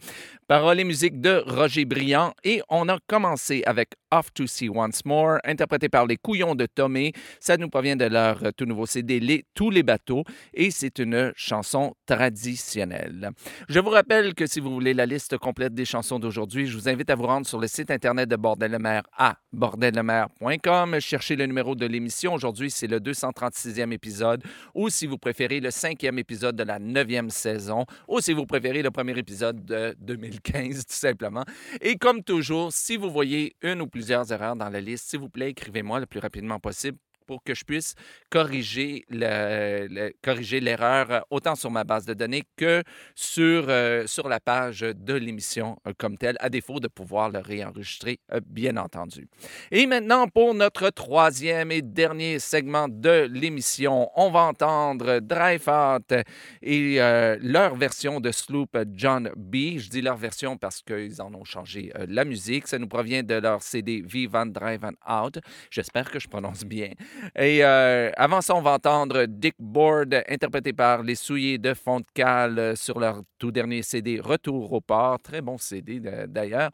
Paroles 0.48 0.80
et 0.80 0.84
musique 0.84 1.20
de 1.20 1.44
Roger 1.48 1.86
Briand. 1.86 2.34
Et 2.44 2.62
on 2.70 2.88
a 2.88 3.00
commencé 3.08 3.64
avec 3.66 3.94
Off 4.12 4.32
to 4.34 4.46
See 4.46 4.70
Once 4.70 5.04
More, 5.06 5.40
interprété 5.44 5.90
par 5.90 6.06
les 6.06 6.18
Couillons 6.18 6.54
de 6.54 6.68
Tomé. 6.68 7.12
Ça 7.40 7.58
nous 7.58 7.68
provient 7.68 7.96
de 7.96 8.06
leur 8.06 8.54
tout 8.56 8.66
nouveau 8.66 8.86
CD, 8.86 9.20
les, 9.20 9.44
Tous 9.56 9.72
les 9.72 9.82
bateaux. 9.82 10.24
Et 10.54 10.70
c'est 10.70 11.00
une 11.00 11.34
chanson 11.36 11.96
traditionnelle. 12.06 13.32
Je 13.70 13.80
vous 13.80 13.90
rappelle 13.90 14.36
que 14.36 14.46
si 14.46 14.60
vous 14.60 14.72
voulez 14.72 14.94
la 14.94 15.06
liste 15.06 15.38
complète 15.38 15.74
des 15.74 15.86
chansons 15.86 16.20
d'aujourd'hui, 16.20 16.68
je 16.68 16.78
vous 16.78 16.88
invite 16.88 17.10
à 17.10 17.16
vous 17.16 17.26
rendre 17.26 17.48
sur 17.48 17.60
le 17.60 17.68
site 17.68 17.90
internet 17.90 18.30
de 18.30 18.36
Bordel 18.36 18.72
le 18.72 18.80
Maire 18.80 19.04
à 19.18 19.38
bordellemer.com. 19.52 21.00
Cherchez 21.00 21.36
le 21.36 21.46
numéro 21.46 21.76
de 21.76 21.86
l'émission. 21.86 22.34
Aujourd'hui, 22.34 22.70
c'est 22.70 22.88
le 22.88 23.00
236e 23.00 23.92
épisode. 23.92 24.44
Ou 24.74 24.90
si 24.90 25.08
vous 25.08 25.18
préférez, 25.18 25.60
le 25.60 25.72
cinquième 25.72 26.20
épisode 26.20 26.56
de 26.56 26.64
la 26.64 26.80
neuvième 26.80 27.30
saison. 27.30 27.86
Ou 28.08 28.20
si 28.22 28.34
vous 28.34 28.46
préférez, 28.46 28.75
le 28.82 28.92
premier 28.92 29.18
épisode 29.18 29.66
de 29.66 29.96
2015, 30.00 30.86
tout 30.86 30.94
simplement. 30.94 31.44
Et 31.82 31.98
comme 31.98 32.24
toujours, 32.24 32.72
si 32.72 32.98
vous 32.98 33.10
voyez 33.10 33.56
une 33.62 33.82
ou 33.82 33.88
plusieurs 33.88 34.32
erreurs 34.32 34.56
dans 34.56 34.70
la 34.70 34.82
liste, 34.82 35.10
s'il 35.10 35.20
vous 35.20 35.30
plaît, 35.30 35.52
écrivez-moi 35.52 36.00
le 36.00 36.06
plus 36.06 36.20
rapidement 36.20 36.60
possible 36.60 36.98
pour 37.26 37.44
que 37.44 37.54
je 37.54 37.64
puisse 37.64 37.96
corriger 38.30 39.06
le, 39.10 40.12
corriger 40.22 40.60
l'erreur 40.60 41.12
euh, 41.12 41.20
autant 41.30 41.56
sur 41.56 41.72
ma 41.72 41.84
base 41.84 42.06
de 42.06 42.14
données 42.14 42.44
que 42.56 42.84
sur, 43.16 43.66
euh, 43.70 44.08
sur 44.08 44.28
la 44.30 44.40
page 44.40 44.82
de 44.82 45.14
l'émission 45.14 45.78
euh, 45.88 45.94
comme 45.98 46.18
telle, 46.18 46.38
à 46.40 46.50
défaut 46.50 46.80
de 46.80 46.88
pouvoir 46.88 47.30
le 47.30 47.40
réenregistrer, 47.40 48.20
bien 48.46 48.78
entendu. 48.78 49.28
Et 49.72 49.86
maintenant, 49.86 50.28
pour 50.28 50.54
notre 50.54 50.90
troisième 50.90 51.72
et 51.72 51.82
dernier 51.82 52.40
segment 52.40 52.88
de 52.88 53.28
l'émission, 53.32 54.10
on 54.16 54.32
va 54.32 54.42
entendre 54.42 55.20
Dreyfus 55.20 56.24
et 56.62 57.02
euh, 57.02 57.38
leur 57.42 57.76
version 57.76 58.20
de 58.20 58.32
Sloop 58.32 58.78
John 58.94 59.32
B. 59.36 59.78
Je 59.78 59.90
dis 59.90 60.02
leur 60.02 60.18
version 60.18 60.58
parce 60.58 60.82
qu'ils 60.82 61.22
en 61.22 61.34
ont 61.34 61.44
changé 61.44 61.92
la 62.08 62.26
musique. 62.26 62.68
Ça 62.68 62.80
nous 62.80 62.88
provient 62.88 63.24
de 63.24 63.36
leur 63.36 63.62
CD 63.62 64.04
Vivan 64.06 64.46
Drive 64.46 64.86
Out. 65.08 65.40
J'espère 65.70 66.12
que 66.12 66.20
je 66.20 66.28
prononce 66.28 66.64
bien. 66.64 66.92
Et 67.38 67.64
euh, 67.64 68.12
avant 68.18 68.42
ça, 68.42 68.56
on 68.56 68.62
va 68.62 68.72
entendre 68.72 69.26
Dick 69.26 69.56
Board, 69.60 70.24
interprété 70.28 70.74
par 70.74 71.04
les 71.04 71.16
Souillés 71.16 71.58
de 71.58 71.74
Fontcal 71.74 72.60
euh, 72.60 72.76
sur 72.76 73.00
leur 73.00 73.22
tout 73.38 73.52
dernier 73.52 73.82
CD 73.82 74.20
Retour 74.20 74.74
au 74.74 74.82
port. 74.82 75.20
Très 75.20 75.42
bon 75.42 75.58
CD 75.58 76.00
d'ailleurs. 76.28 76.72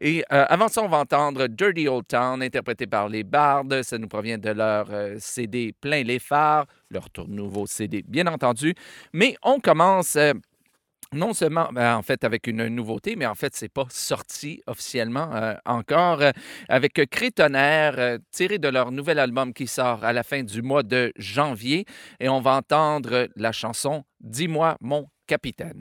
Et 0.00 0.24
euh, 0.32 0.44
avant 0.48 0.68
ça, 0.68 0.82
on 0.82 0.88
va 0.88 0.98
entendre 0.98 1.46
Dirty 1.46 1.88
Old 1.88 2.06
Town, 2.06 2.42
interprété 2.42 2.86
par 2.86 3.08
les 3.08 3.24
Bardes. 3.24 3.82
Ça 3.82 3.98
nous 3.98 4.08
provient 4.08 4.38
de 4.38 4.50
leur 4.50 4.88
CD 5.18 5.74
Plein 5.80 6.02
les 6.02 6.18
phares, 6.18 6.66
leur 6.90 7.10
tout 7.10 7.26
nouveau 7.26 7.66
CD, 7.66 8.04
bien 8.06 8.26
entendu. 8.26 8.74
Mais 9.12 9.36
on 9.42 9.60
commence. 9.60 10.16
Non 11.12 11.32
seulement, 11.32 11.68
ben, 11.72 11.96
en 11.96 12.02
fait, 12.02 12.24
avec 12.24 12.46
une 12.46 12.66
nouveauté, 12.68 13.16
mais 13.16 13.26
en 13.26 13.34
fait, 13.34 13.54
c'est 13.56 13.72
pas 13.72 13.86
sorti 13.90 14.62
officiellement 14.66 15.34
euh, 15.34 15.54
encore, 15.64 16.20
euh, 16.20 16.32
avec 16.68 17.00
Crétonnerre, 17.10 17.98
euh, 17.98 18.18
tiré 18.30 18.58
de 18.58 18.68
leur 18.68 18.92
nouvel 18.92 19.18
album 19.18 19.52
qui 19.52 19.66
sort 19.66 20.04
à 20.04 20.12
la 20.12 20.22
fin 20.22 20.42
du 20.42 20.62
mois 20.62 20.82
de 20.82 21.12
janvier. 21.16 21.86
Et 22.20 22.28
on 22.28 22.40
va 22.40 22.56
entendre 22.56 23.28
la 23.36 23.52
chanson 23.52 24.04
Dis-moi, 24.20 24.76
mon 24.80 25.06
capitaine. 25.26 25.78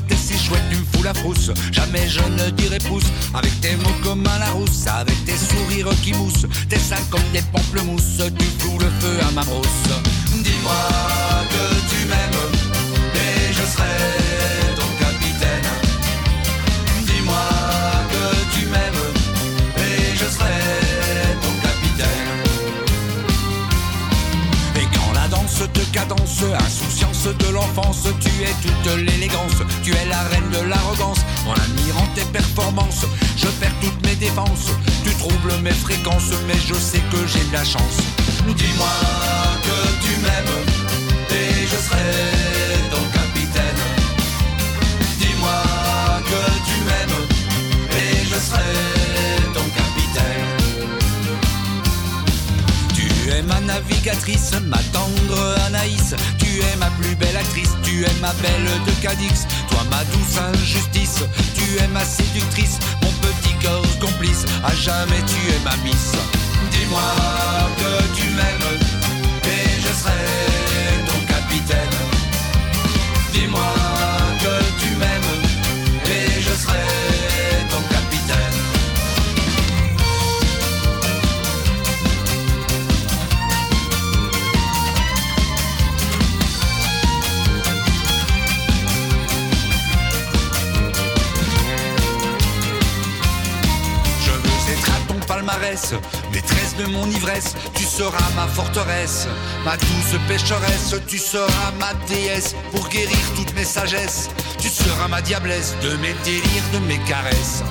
T'es 0.00 0.16
si 0.16 0.36
chouette, 0.36 0.62
tu 0.70 0.76
me 0.76 0.84
fous 0.84 1.04
la 1.04 1.14
frousse. 1.14 1.52
Jamais 1.70 2.08
je 2.08 2.20
ne 2.20 2.50
dirai 2.50 2.78
pouce. 2.78 3.04
Avec 3.32 3.60
tes 3.60 3.76
mots 3.76 3.94
comme 4.02 4.26
un 4.26 4.38
Larousse, 4.40 4.88
avec 4.88 5.24
tes 5.24 5.36
sourires 5.36 5.88
qui 6.02 6.12
moussent. 6.14 6.46
Tes 6.68 6.80
seins 6.80 6.96
comme 7.10 7.22
des 7.32 7.42
pamplemousses. 7.52 8.20
Tu 8.38 8.44
fous 8.58 8.78
le 8.80 8.90
feu 9.00 9.18
à 9.28 9.30
ma 9.30 9.44
brousse. 9.44 9.88
Dis-moi 10.42 10.74
que 11.48 11.74
tu 11.90 12.06
m'aimes, 12.08 12.42
et 13.14 13.52
je 13.52 13.62
serai 13.62 13.96
ton 14.74 14.88
capitaine. 14.98 15.70
Dis-moi 17.06 17.46
que 18.10 18.58
tu 18.58 18.66
m'aimes, 18.66 19.04
et 19.76 20.16
je 20.16 20.24
serai 20.24 20.58
ton 21.40 21.54
capitaine. 21.62 22.32
Et 24.76 24.86
quand 24.92 25.12
la 25.12 25.28
danse 25.28 25.62
te 25.72 25.80
cadence, 25.92 26.42
insouciance 26.58 27.28
de 27.38 27.48
l'enfance, 27.52 28.08
En 31.46 31.52
admirant 31.52 32.06
tes 32.14 32.24
performances, 32.24 33.04
je 33.36 33.46
perds 33.60 33.74
toutes 33.80 34.06
mes 34.06 34.16
défenses. 34.16 34.70
Tu 35.04 35.10
troubles 35.14 35.54
mes 35.62 35.72
fréquences, 35.72 36.30
mais 36.46 36.58
je 36.66 36.74
sais 36.74 37.02
que 37.10 37.18
j'ai 37.26 37.44
de 37.48 37.52
la 37.52 37.64
chance. 37.64 37.98
Dis-moi 38.56 38.88
que 39.62 39.78
tu 40.04 40.12
m'aimes, 40.22 40.58
et 41.30 41.66
je 41.66 41.76
serai 41.86 42.12
ton 42.90 43.04
capitaine. 43.12 43.82
Dis-moi 45.18 45.62
que 46.30 46.42
tu 46.68 46.76
m'aimes, 46.86 47.20
et 47.90 48.24
je 48.24 48.38
serai 48.48 48.72
ton 49.52 49.66
capitaine. 49.80 50.48
Tu 52.94 53.30
es 53.30 53.42
ma 53.42 53.60
navigatrice, 53.60 54.52
ma 54.66 54.78
tendre 54.92 55.56
Anaïs. 55.66 56.14
Tu 56.38 56.60
es 56.60 56.76
ma 56.78 56.90
plus 57.00 57.14
belle 57.16 57.36
actrice, 57.36 57.72
tu 57.82 58.02
es 58.02 58.14
ma 58.20 58.32
belle 58.34 58.70
de 58.86 58.92
Cadix. 59.02 59.46
Toi, 59.74 59.82
ma 59.90 60.04
douce 60.04 60.38
injustice, 60.38 61.24
tu 61.56 61.82
es 61.82 61.88
ma 61.88 62.04
séductrice, 62.04 62.78
mon 63.02 63.10
petit 63.26 63.54
corps 63.60 63.98
complice. 63.98 64.44
À 64.62 64.72
jamais, 64.72 65.20
tu 65.26 65.50
es 65.50 65.58
ma 65.64 65.76
miss. 65.78 66.12
Dis-moi 66.70 67.00
que 67.78 68.16
tu 68.16 68.28
m'aimes, 68.36 68.78
et 69.42 69.80
je 69.80 69.92
serai 70.00 70.12
ton 71.06 71.26
capitaine. 71.26 71.98
Dis-moi 73.32 73.93
maîtresse 96.32 96.76
de 96.76 96.84
mon 96.86 97.06
ivresse, 97.10 97.54
tu 97.74 97.84
seras 97.84 98.30
ma 98.36 98.46
forteresse, 98.46 99.26
ma 99.64 99.76
douce 99.76 100.18
pécheresse, 100.28 100.94
tu 101.06 101.18
seras 101.18 101.70
ma 101.78 101.94
déesse 102.06 102.54
pour 102.72 102.88
guérir 102.88 103.24
toutes 103.36 103.54
mes 103.54 103.64
sagesses, 103.64 104.28
tu 104.58 104.68
seras 104.68 105.08
ma 105.08 105.22
diablesse 105.22 105.74
de 105.82 105.96
mes 105.96 106.14
délires, 106.24 106.68
de 106.72 106.78
mes 106.80 106.98
caresses. 107.08 107.62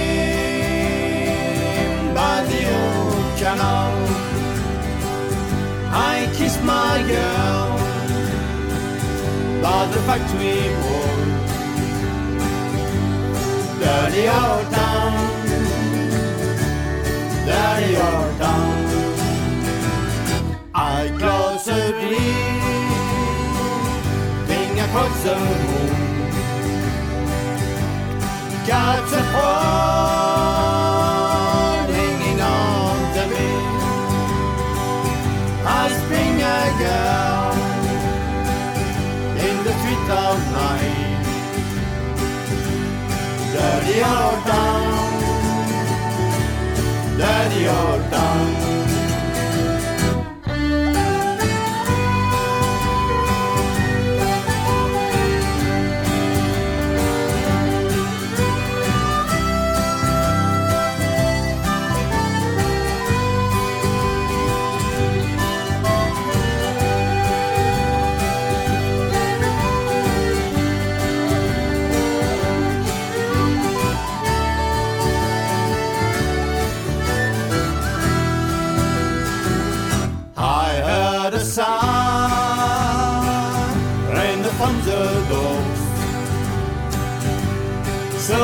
by 2.13 2.43
the 2.51 2.61
old 2.79 3.37
canal. 3.39 3.93
I 5.91 6.27
kiss 6.37 6.55
my 6.63 7.03
girl 7.07 7.77
by 9.61 9.81
the 9.93 9.99
factory 10.07 10.63
wall. 10.83 11.17
Dirty 13.79 14.23
old 14.27 14.65
town, 14.71 15.13
dirty 17.45 17.91
old 17.97 18.33
town. 18.39 18.94
I 21.67 21.71
close 21.71 21.81
a 21.81 21.91
gleaming 21.93 22.29
across 24.81 25.23
the 25.23 25.35
moon. 25.35 25.91
Cats 28.67 29.13
are 29.13 29.23
hanging 31.87 32.41
on 32.41 33.13
to 33.15 33.23
me. 33.31 33.47
I 35.65 35.89
spring 36.01 36.37
a 36.41 36.61
girl 36.83 37.53
in 39.47 39.55
the 39.63 39.73
street 39.79 40.09
of 40.11 40.37
night. 40.51 41.23
Dirty 43.53 43.97
old 44.03 44.39
town, 44.45 44.93
dirty 47.17 47.61
old 47.67 48.03
town. 48.11 48.64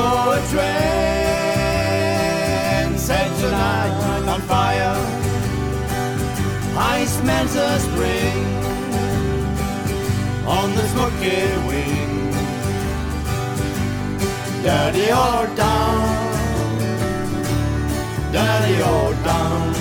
A 0.01 0.39
train 0.49 0.91
set 2.97 3.29
tonight 3.39 3.93
on 4.27 4.41
fire. 4.41 4.97
I 6.75 7.05
smell 7.05 7.45
the 7.45 7.79
spring 7.79 8.45
on 10.47 10.75
the 10.75 10.85
smoky 10.93 11.41
wing. 11.67 12.31
Dirty 14.63 15.07
old 15.11 15.49
town, 15.57 16.03
dirty 18.31 18.77
old 18.81 19.17
town. 19.23 19.75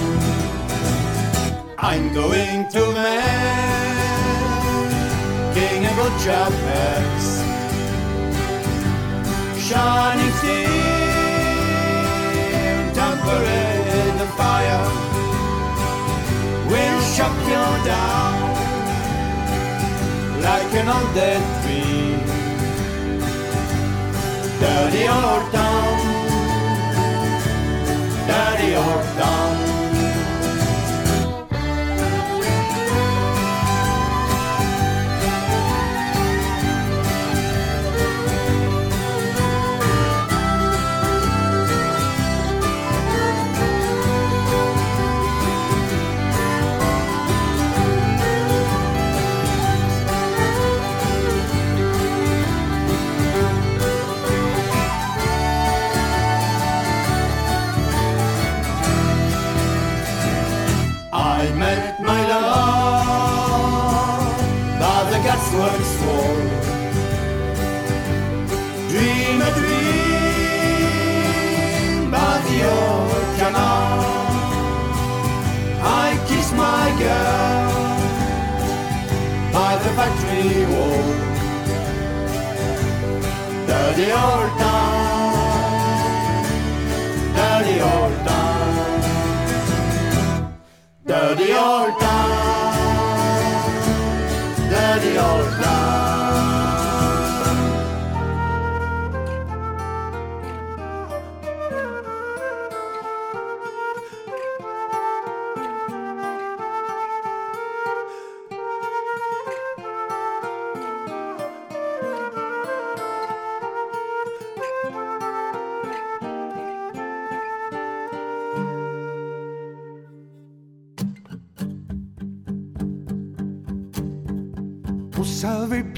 I'm 1.79 2.13
going 2.13 2.69
to 2.69 2.83
a 5.91 5.95
good 5.95 6.17
job 6.21 6.53
next 6.53 7.40
shining 9.71 10.33
steel, 10.39 10.67
damper 12.93 13.43
the 14.19 14.29
fire. 14.39 14.87
We'll 16.71 17.03
shut 17.15 17.37
you 17.53 17.65
down 17.91 18.35
like 20.47 20.73
an 20.81 20.89
undead 20.97 21.43
fiend. 21.63 22.27
Dirty 24.61 25.05
old 25.09 25.53
town. 25.53 25.70
Girl 77.03 77.73
by 79.53 79.73
the 79.83 79.91
factory 79.99 80.65
wall. 80.73 81.07
Dirty 83.67 84.09
old 84.25 84.53
town, 84.65 85.35
dirty 87.37 87.77
old 87.93 88.17
town. 88.27 88.49
Dirty 91.07 91.51
old 91.55 91.95
town, 92.01 92.75
dirty 94.71 95.13
old 95.19 95.50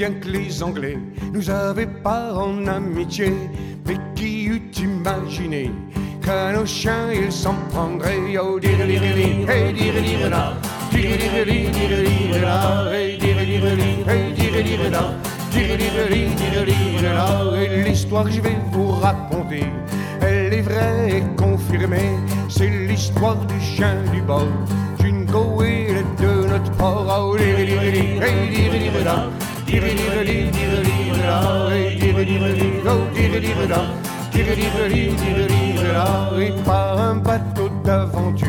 bien 0.03 0.21
que 0.21 0.31
les 0.31 0.61
Anglais 0.65 0.99
nous 1.33 1.49
avaient 1.49 1.95
pas 2.03 2.35
en 2.35 2.67
amitié, 2.67 3.33
mais 3.87 3.97
qui 4.17 4.47
eût 4.47 4.71
imaginé 4.75 5.71
qu'à 6.25 6.51
nos 6.53 6.67
chiens 6.67 7.13
ils 7.13 7.31
s'en 7.31 7.55
prendraient 7.71 8.37
Oh 8.37 8.59
dirilirili, 8.59 9.47
hey 9.49 9.73
dirilirila, 9.73 10.55
dirilirili, 10.91 11.71
dirilirila, 11.77 12.93
hey 12.93 13.17
dirilirili, 13.17 13.91
hey 14.09 14.33
dirilirila, 14.35 15.03
dirilirili, 15.53 16.35
dirilirila. 16.41 17.27
Et 17.63 17.85
l'histoire 17.85 18.25
que 18.25 18.33
je 18.33 18.41
vais 18.41 18.59
vous 18.73 18.91
raconter, 18.91 19.67
elle 20.21 20.53
est 20.53 20.63
vraie 20.63 21.19
et 21.19 21.23
confirmée, 21.37 22.17
c'est 22.49 22.71
l'histoire 22.89 23.37
du 23.47 23.61
chien 23.61 23.95
du 24.13 24.21
bord. 24.23 24.49
Et 25.65 25.87
les 25.95 26.25
de 26.25 26.49
notre 26.49 26.71
port, 26.73 27.09
Et 36.39 36.53
par 36.65 36.99
un 36.99 37.17
bateau 37.17 37.69
d'aventure, 37.85 38.49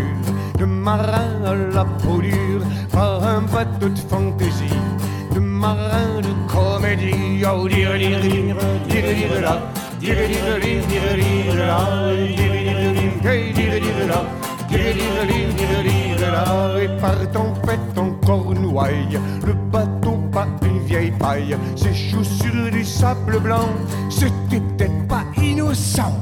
de 0.58 0.66
marin 0.66 1.44
à 1.46 1.54
la 1.54 1.86
peau 1.86 2.22
dure, 2.22 2.62
par 2.92 3.24
un 3.24 3.42
bateau 3.42 3.90
de 3.90 4.00
fantaisie, 4.00 4.74
de 5.36 5.40
marin 5.40 6.22
de 6.22 6.30
comédie. 6.52 7.44
Oh, 7.46 7.68
dirilirili, 7.68 8.54
dirilirila, 8.88 9.62
dirilirili, 10.00 10.82
dirilirila, 10.88 11.78
dirilirili, 12.32 13.12
hey, 13.24 13.54
dirilirila, 13.54 14.24
là, 16.32 16.82
et 16.82 16.88
par 17.00 17.20
tempête 17.32 17.98
en 17.98 18.12
cornouaille, 18.26 19.20
le 19.46 19.54
bateau 19.54 20.13
paille, 21.20 21.58
ses 21.76 21.94
chaussures 21.94 22.72
du 22.72 22.84
sable 22.84 23.40
blanc, 23.40 23.70
c'était 24.10 24.60
peut-être 24.60 25.08
pas 25.08 25.24
innocent. 25.42 26.14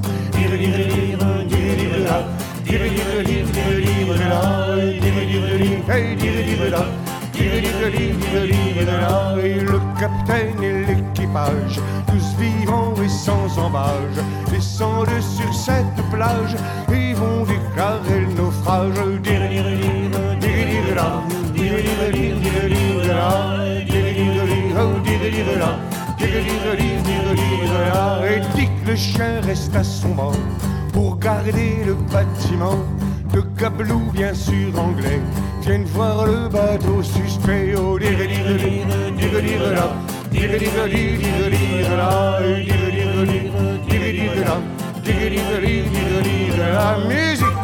Et 9.44 9.54
le 9.60 9.80
capitaine 10.00 10.64
et 10.64 10.86
l'équipage, 10.86 11.80
tous 12.08 12.36
vivants 12.40 12.94
et 13.04 13.10
sans 13.10 13.58
embâge, 13.60 14.20
descendent 14.52 15.22
sur 15.22 15.54
cette 15.54 16.10
plage 16.12 16.56
et 16.94 17.14
vont 17.14 17.44
déclarer 17.44 18.22
le 18.22 18.34
naufrage. 18.34 19.02
Et 28.24 28.40
dit 28.56 28.68
que 28.68 28.92
le 28.92 28.96
chien 28.96 29.42
reste 29.42 29.76
à 29.76 29.84
son 29.84 30.10
banc 30.10 30.32
pour 30.94 31.18
garder 31.18 31.84
le 31.86 31.94
bâtiment. 31.94 32.78
De 33.34 33.42
Gablou, 33.58 34.12
bien 34.12 34.34
sûr 34.34 34.78
anglais, 34.78 35.22
viennent 35.62 35.86
voir 35.86 36.26
le 36.26 36.50
bateau 36.50 37.02
suspect. 37.02 37.74
Oh, 37.78 37.98
dire, 37.98 38.10
dire, 38.18 38.28
dire, 38.28 39.42
dire, 39.42 39.72
là, 39.74 39.94
dire, 40.30 40.50
dire, 40.50 40.60
dire, 40.60 41.50
dire, 41.50 41.96
là, 41.96 42.40
dire, 42.42 42.92
dire, 42.92 43.24
dire, 43.24 43.48
dire, 43.88 44.36
là, 44.46 44.58
dire, 45.02 45.30
dire, 45.30 45.62
dire, 45.62 45.86
dire, 46.24 46.74
la 46.74 46.98
musique. 47.08 47.61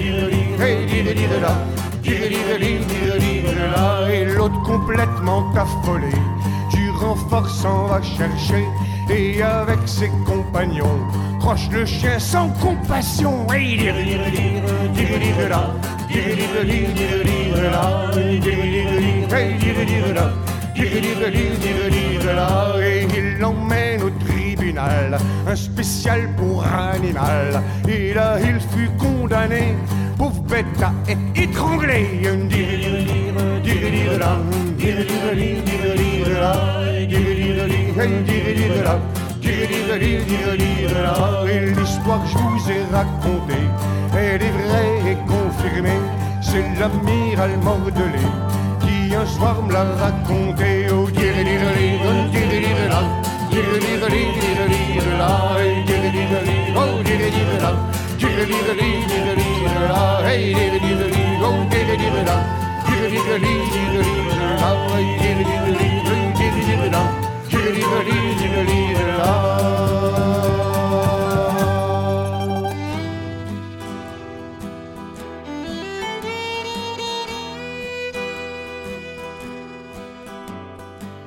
Dire, 0.00 0.60
hey, 0.60 0.86
dire, 0.86 1.14
dire, 1.14 1.40
là. 1.40 1.54
Dire, 2.02 2.28
dire, 2.28 2.58
dire, 2.58 2.86
dire, 2.86 3.18
dire, 3.18 3.70
là. 3.70 4.10
Et 4.10 4.24
l'autre 4.24 4.60
complètement 4.62 5.52
affolé. 5.54 6.10
Du 7.10 7.14
renfort 7.14 7.50
s'en 7.50 7.86
va 7.88 8.00
chercher. 8.02 8.64
Et 9.08 9.42
avec 9.42 9.80
ses 9.84 10.10
compagnons, 10.24 11.00
croche 11.40 11.68
le 11.72 11.84
chien 11.84 12.20
sans 12.20 12.48
compassion. 12.50 13.48
Et 13.52 13.80
il 23.16 23.38
l'emmène 23.38 24.02
au 24.04 24.10
un 24.78 25.56
spécial 25.56 26.28
pour 26.36 26.64
animal. 26.64 27.62
Et 27.88 28.14
là, 28.14 28.36
il 28.40 28.60
fut 28.60 28.90
condamné, 28.98 29.74
pauvre 30.16 30.42
bête 30.42 30.82
à 30.82 30.92
être 31.08 31.20
étranglé. 31.34 32.20
Et 41.46 41.60
l'histoire 41.74 42.22
que 42.22 42.28
je 42.28 42.38
vous 42.38 42.70
ai 42.70 42.82
racontée, 42.92 43.66
elle 44.14 44.42
est 44.42 44.50
vraie 44.50 45.12
et 45.12 45.16
confirmée. 45.26 46.00
C'est 46.42 46.64
l'amiral 46.78 47.56
Mordelé 47.62 48.26
qui 48.80 49.14
un 49.14 49.26
soir 49.26 49.62
me 49.62 49.72
l'a 49.72 49.84
raconté. 49.84 50.86
Oh, 50.92 51.06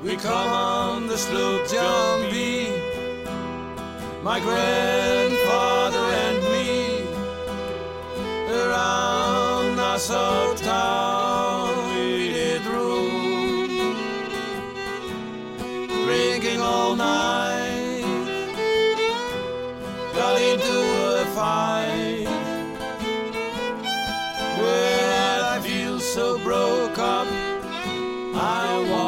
We 0.04 0.16
come 0.16 0.50
on 0.50 1.06
the 1.06 1.16
sloop 1.16 1.66
John 1.66 2.13
B. 2.13 2.13
My 4.24 4.40
grandfather 4.40 5.98
and 5.98 6.42
me. 6.44 7.04
Around 8.48 9.76
Nassau 9.76 10.54
town 10.54 11.94
we 11.94 12.32
did 12.32 12.64
roam. 12.64 13.96
Drinking 16.06 16.62
all 16.62 16.96
night. 16.96 18.00
Got 20.14 20.40
into 20.40 20.78
a 21.20 21.26
fight. 21.36 22.26
Well, 24.58 25.44
I 25.54 25.60
feel 25.60 26.00
so 26.00 26.38
broke 26.38 26.98
up. 26.98 27.28
I 28.36 28.88
wanna 28.90 29.03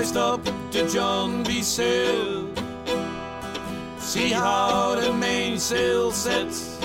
Hoist 0.00 0.16
up 0.16 0.42
to 0.70 0.88
John 0.88 1.44
B. 1.44 1.60
Sail. 1.60 2.48
See 3.98 4.30
how 4.30 4.94
the 4.94 5.12
mainsail 5.12 6.10
sets. 6.10 6.80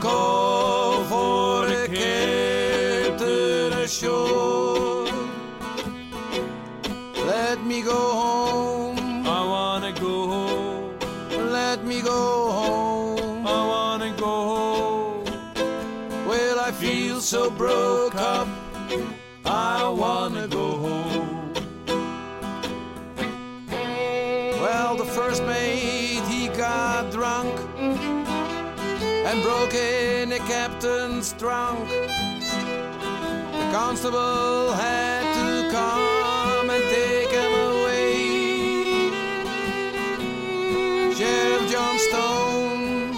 Call 0.00 1.04
for 1.04 1.59
captain's 30.50 31.32
trunk. 31.34 31.88
The 31.88 33.66
constable 33.70 34.72
had 34.72 35.22
to 35.38 35.70
come 35.70 36.68
and 36.68 36.82
take 36.90 37.30
him 37.30 37.52
away. 37.70 39.12
Sheriff 41.14 41.70
John 41.70 41.96
Stone, 42.08 43.14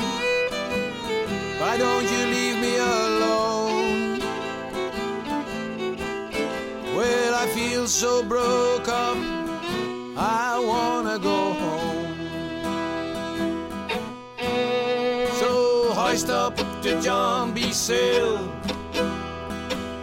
why 1.61 1.78
don't 1.78 2.07
you 2.14 2.22
leave 2.37 2.59
me 2.61 2.76
alone? 2.76 4.20
Well, 6.95 7.35
I 7.35 7.47
feel 7.55 7.87
so 7.87 8.22
broke 8.22 8.61
Dr. 16.83 17.01
John 17.01 17.55
B. 17.55 17.72
Sill. 17.72 18.51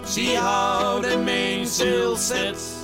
See 0.06 0.34
how 0.34 1.00
the 1.00 1.18
mainsail 1.18 2.16
sets. 2.16 2.82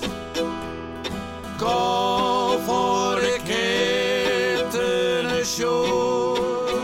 Call 1.56 2.58
for 2.58 3.18
a 3.18 3.38
captain 3.38 5.24
ashore. 5.40 6.78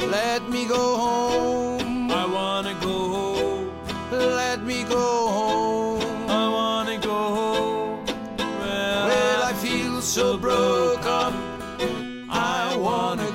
Let 0.00 0.48
me 0.48 0.66
go 0.66 0.96
home. 0.96 2.10
I 2.10 2.26
wanna 2.26 2.74
go 2.80 2.98
home. 3.14 3.70
Let 4.10 4.64
me 4.64 4.82
go 4.82 5.28
home. 5.28 6.28
I 6.28 6.48
wanna 6.48 6.98
go 6.98 7.18
home. 7.38 8.04
Well, 8.36 9.06
well 9.06 9.42
I 9.44 9.52
feel 9.52 10.02
so 10.02 10.36
broke 10.36 11.06
up. 11.06 11.34
I 12.28 12.74
wanna 12.76 13.30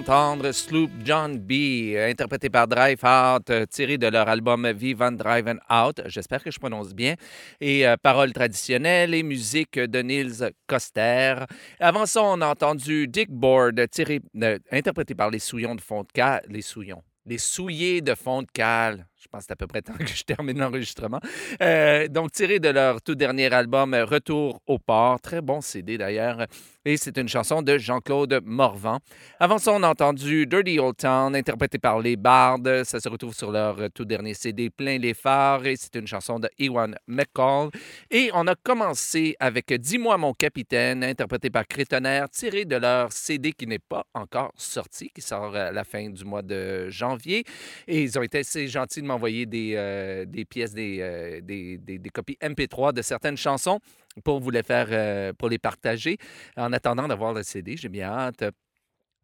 d'entendre 0.00 0.50
Sloop 0.50 0.90
John 1.04 1.38
B, 1.38 1.94
interprété 1.96 2.50
par 2.50 2.66
Drive 2.66 2.98
Out, 3.04 3.52
tiré 3.70 3.96
de 3.96 4.08
leur 4.08 4.28
album 4.28 4.68
Vive 4.72 5.02
and 5.02 5.12
Drive 5.12 5.46
Out. 5.70 6.00
J'espère 6.06 6.42
que 6.42 6.50
je 6.50 6.58
prononce 6.58 6.92
bien. 6.92 7.14
Et 7.60 7.86
euh, 7.86 7.96
paroles 7.96 8.32
traditionnelles 8.32 9.14
et 9.14 9.22
musique 9.22 9.78
de 9.78 10.02
Niels 10.02 10.50
Coster. 10.66 11.36
Avant 11.78 12.06
ça, 12.06 12.24
on 12.24 12.40
a 12.40 12.48
entendu 12.48 13.06
Dick 13.06 13.30
Board, 13.30 13.88
tiré, 13.88 14.20
euh, 14.42 14.58
interprété 14.72 15.14
par 15.14 15.30
les 15.30 15.38
Souillons 15.38 15.76
de 15.76 15.80
fond 15.80 16.02
de 16.02 16.10
cale. 16.12 16.42
Les 16.48 16.62
Souillons. 16.62 17.04
Les 17.24 17.38
Souillés 17.38 18.00
de 18.00 18.16
fond 18.16 18.42
de. 18.42 19.04
Je 19.24 19.28
pense 19.30 19.40
que 19.40 19.46
c'est 19.46 19.52
à 19.52 19.56
peu 19.56 19.66
près 19.66 19.80
temps 19.82 19.94
que 19.94 20.06
je 20.06 20.22
termine 20.22 20.58
l'enregistrement. 20.58 21.20
Euh, 21.62 22.08
donc, 22.08 22.32
tiré 22.32 22.58
de 22.60 22.68
leur 22.68 23.00
tout 23.00 23.14
dernier 23.14 23.50
album 23.52 23.94
Retour 23.94 24.60
au 24.66 24.78
port. 24.78 25.18
Très 25.20 25.40
bon 25.40 25.62
CD 25.62 25.96
d'ailleurs. 25.96 26.46
Et 26.86 26.98
c'est 26.98 27.16
une 27.16 27.28
chanson 27.28 27.62
de 27.62 27.78
Jean-Claude 27.78 28.42
Morvan. 28.44 28.98
Avant 29.40 29.56
ça, 29.56 29.72
on 29.72 29.82
a 29.82 29.88
entendu 29.88 30.46
Dirty 30.46 30.78
Old 30.78 30.98
Town, 30.98 31.34
interprété 31.34 31.78
par 31.78 31.98
les 31.98 32.16
Bards. 32.16 32.84
Ça 32.84 33.00
se 33.00 33.08
retrouve 33.08 33.34
sur 33.34 33.50
leur 33.50 33.80
euh, 33.80 33.88
tout 33.88 34.04
dernier 34.04 34.34
CD, 34.34 34.68
Plein 34.68 34.98
les 34.98 35.14
phares. 35.14 35.64
Et 35.64 35.76
c'est 35.76 35.94
une 35.96 36.06
chanson 36.06 36.38
de 36.38 36.50
Ewan 36.58 36.94
McCall. 37.06 37.70
Et 38.10 38.28
on 38.34 38.46
a 38.46 38.54
commencé 38.54 39.34
avec 39.40 39.72
Dis-moi 39.72 40.18
mon 40.18 40.34
capitaine, 40.34 41.02
interprété 41.02 41.48
par 41.48 41.66
Crétonnerre, 41.66 42.28
tiré 42.28 42.66
de 42.66 42.76
leur 42.76 43.10
CD 43.12 43.52
qui 43.52 43.66
n'est 43.66 43.78
pas 43.78 44.04
encore 44.12 44.52
sorti, 44.54 45.08
qui 45.08 45.22
sort 45.22 45.56
à 45.56 45.72
la 45.72 45.84
fin 45.84 46.10
du 46.10 46.24
mois 46.26 46.42
de 46.42 46.90
janvier. 46.90 47.44
Et 47.88 48.02
ils 48.02 48.18
ont 48.18 48.22
été 48.22 48.40
assez 48.40 48.68
gentils 48.68 49.00
de 49.00 49.06
m'envoyer 49.14 49.46
des, 49.46 49.74
euh, 49.76 50.24
des 50.24 50.44
pièces, 50.44 50.74
des, 50.74 50.98
euh, 51.00 51.40
des, 51.40 52.10
copies 52.12 52.36
MP3 52.40 52.92
de 52.92 53.02
certaines 53.02 53.36
chansons 53.36 53.78
pour 54.24 54.40
vous 54.40 54.50
les 54.50 54.62
faire, 54.62 54.88
euh, 54.90 55.32
pour 55.32 55.48
les 55.48 55.58
partager. 55.58 56.18
En 56.56 56.72
attendant 56.72 57.06
d'avoir 57.08 57.32
le 57.32 57.42
CD, 57.42 57.76
j'ai 57.76 57.88
bien 57.88 58.08
hâte. 58.08 58.44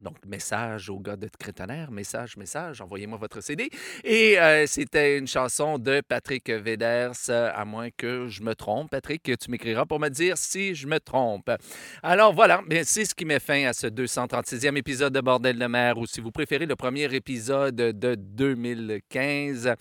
Donc, 0.01 0.17
message 0.27 0.89
au 0.89 0.99
gars 0.99 1.17
de 1.17 1.29
Crétonnerre, 1.39 1.91
message, 1.91 2.39
message, 2.39 2.81
envoyez-moi 2.81 3.19
votre 3.19 3.43
CD. 3.43 3.69
Et 4.03 4.41
euh, 4.41 4.67
c'était 4.67 5.19
une 5.19 5.27
chanson 5.27 5.79
de 5.79 6.01
Patrick 6.01 6.49
Veders, 6.49 7.29
à 7.29 7.65
moins 7.67 7.91
que 7.91 8.27
je 8.29 8.43
me 8.43 8.55
trompe. 8.55 8.91
Patrick, 8.91 9.23
tu 9.23 9.51
m'écriras 9.51 9.85
pour 9.85 10.01
me 10.01 10.09
dire 10.09 10.39
si 10.39 10.75
je 10.75 10.87
me 10.87 10.99
trompe. 11.01 11.51
Alors 12.03 12.33
voilà, 12.33 12.63
c'est 12.85 13.05
ce 13.05 13.15
qui 13.15 13.27
met 13.27 13.41
fin 13.41 13.67
à 13.67 13.75
ce 13.75 13.89
236e 13.89 14.75
épisode 14.77 15.13
de 15.13 15.21
Bordel 15.21 15.59
de 15.59 15.67
mer, 15.67 15.99
ou 15.99 16.07
si 16.07 16.23
vous 16.23 16.31
préférez, 16.31 16.65
le 16.65 16.77
premier 16.77 17.15
épisode 17.15 17.77
de 17.77 18.15
2015. 18.15 19.75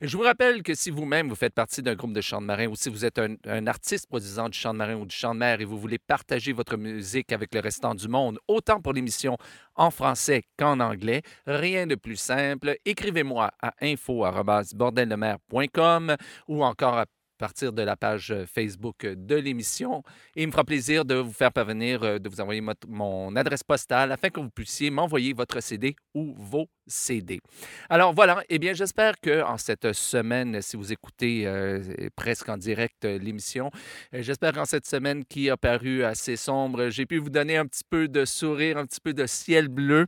Je 0.00 0.16
vous 0.16 0.22
rappelle 0.22 0.62
que 0.62 0.74
si 0.74 0.90
vous-même, 0.90 1.28
vous 1.28 1.34
faites 1.34 1.54
partie 1.54 1.82
d'un 1.82 1.96
groupe 1.96 2.12
de 2.12 2.20
chant 2.20 2.40
de 2.40 2.46
marin, 2.46 2.68
ou 2.68 2.76
si 2.76 2.90
vous 2.90 3.04
êtes 3.04 3.18
un, 3.18 3.34
un 3.46 3.66
artiste 3.66 4.06
produisant 4.06 4.48
du 4.48 4.56
chant 4.56 4.72
de 4.72 4.78
marin 4.78 4.94
ou 4.94 5.04
du 5.04 5.16
chant 5.16 5.34
de 5.34 5.40
mer 5.40 5.60
et 5.60 5.64
vous 5.64 5.78
voulez 5.78 5.98
partager 5.98 6.52
votre 6.52 6.76
musique 6.76 7.32
avec 7.32 7.52
le 7.52 7.58
restant 7.60 7.96
du 7.96 8.06
monde, 8.06 8.38
autant 8.46 8.80
pour 8.80 8.92
l'émission 8.92 9.36
en 9.76 9.90
français 9.90 10.42
qu'en 10.58 10.80
anglais. 10.80 11.22
Rien 11.46 11.86
de 11.86 11.94
plus 11.94 12.16
simple. 12.16 12.76
Écrivez-moi 12.84 13.52
à 13.60 13.74
info.bordeldemer.com 13.80 16.16
ou 16.48 16.64
encore 16.64 16.98
à 16.98 17.06
partir 17.38 17.72
de 17.72 17.82
la 17.82 17.96
page 17.96 18.34
Facebook 18.46 19.06
de 19.06 19.34
l'émission. 19.34 20.02
Et 20.36 20.42
il 20.42 20.46
me 20.46 20.52
fera 20.52 20.64
plaisir 20.64 21.04
de 21.04 21.14
vous 21.14 21.32
faire 21.32 21.52
parvenir, 21.52 22.02
euh, 22.02 22.18
de 22.18 22.28
vous 22.28 22.40
envoyer 22.40 22.62
mon 22.88 23.34
adresse 23.36 23.62
postale 23.62 24.12
afin 24.12 24.30
que 24.30 24.40
vous 24.40 24.50
puissiez 24.50 24.90
m'envoyer 24.90 25.32
votre 25.32 25.60
CD 25.60 25.96
ou 26.14 26.34
vos 26.36 26.68
CD. 26.86 27.40
Alors 27.88 28.12
voilà, 28.12 28.42
eh 28.48 28.58
bien 28.58 28.74
j'espère 28.74 29.14
que 29.20 29.42
en 29.42 29.56
cette 29.56 29.92
semaine, 29.92 30.60
si 30.60 30.76
vous 30.76 30.92
écoutez 30.92 31.46
euh, 31.46 31.82
presque 32.14 32.48
en 32.48 32.56
direct 32.56 33.04
euh, 33.04 33.18
l'émission, 33.18 33.70
euh, 34.14 34.22
j'espère 34.22 34.52
qu'en 34.52 34.64
cette 34.64 34.86
semaine 34.86 35.24
qui 35.24 35.48
a 35.48 35.56
paru 35.56 36.04
assez 36.04 36.36
sombre, 36.36 36.90
j'ai 36.90 37.06
pu 37.06 37.18
vous 37.18 37.30
donner 37.30 37.56
un 37.56 37.66
petit 37.66 37.84
peu 37.88 38.08
de 38.08 38.24
sourire, 38.24 38.76
un 38.76 38.86
petit 38.86 39.00
peu 39.00 39.14
de 39.14 39.26
ciel 39.26 39.68
bleu 39.68 40.06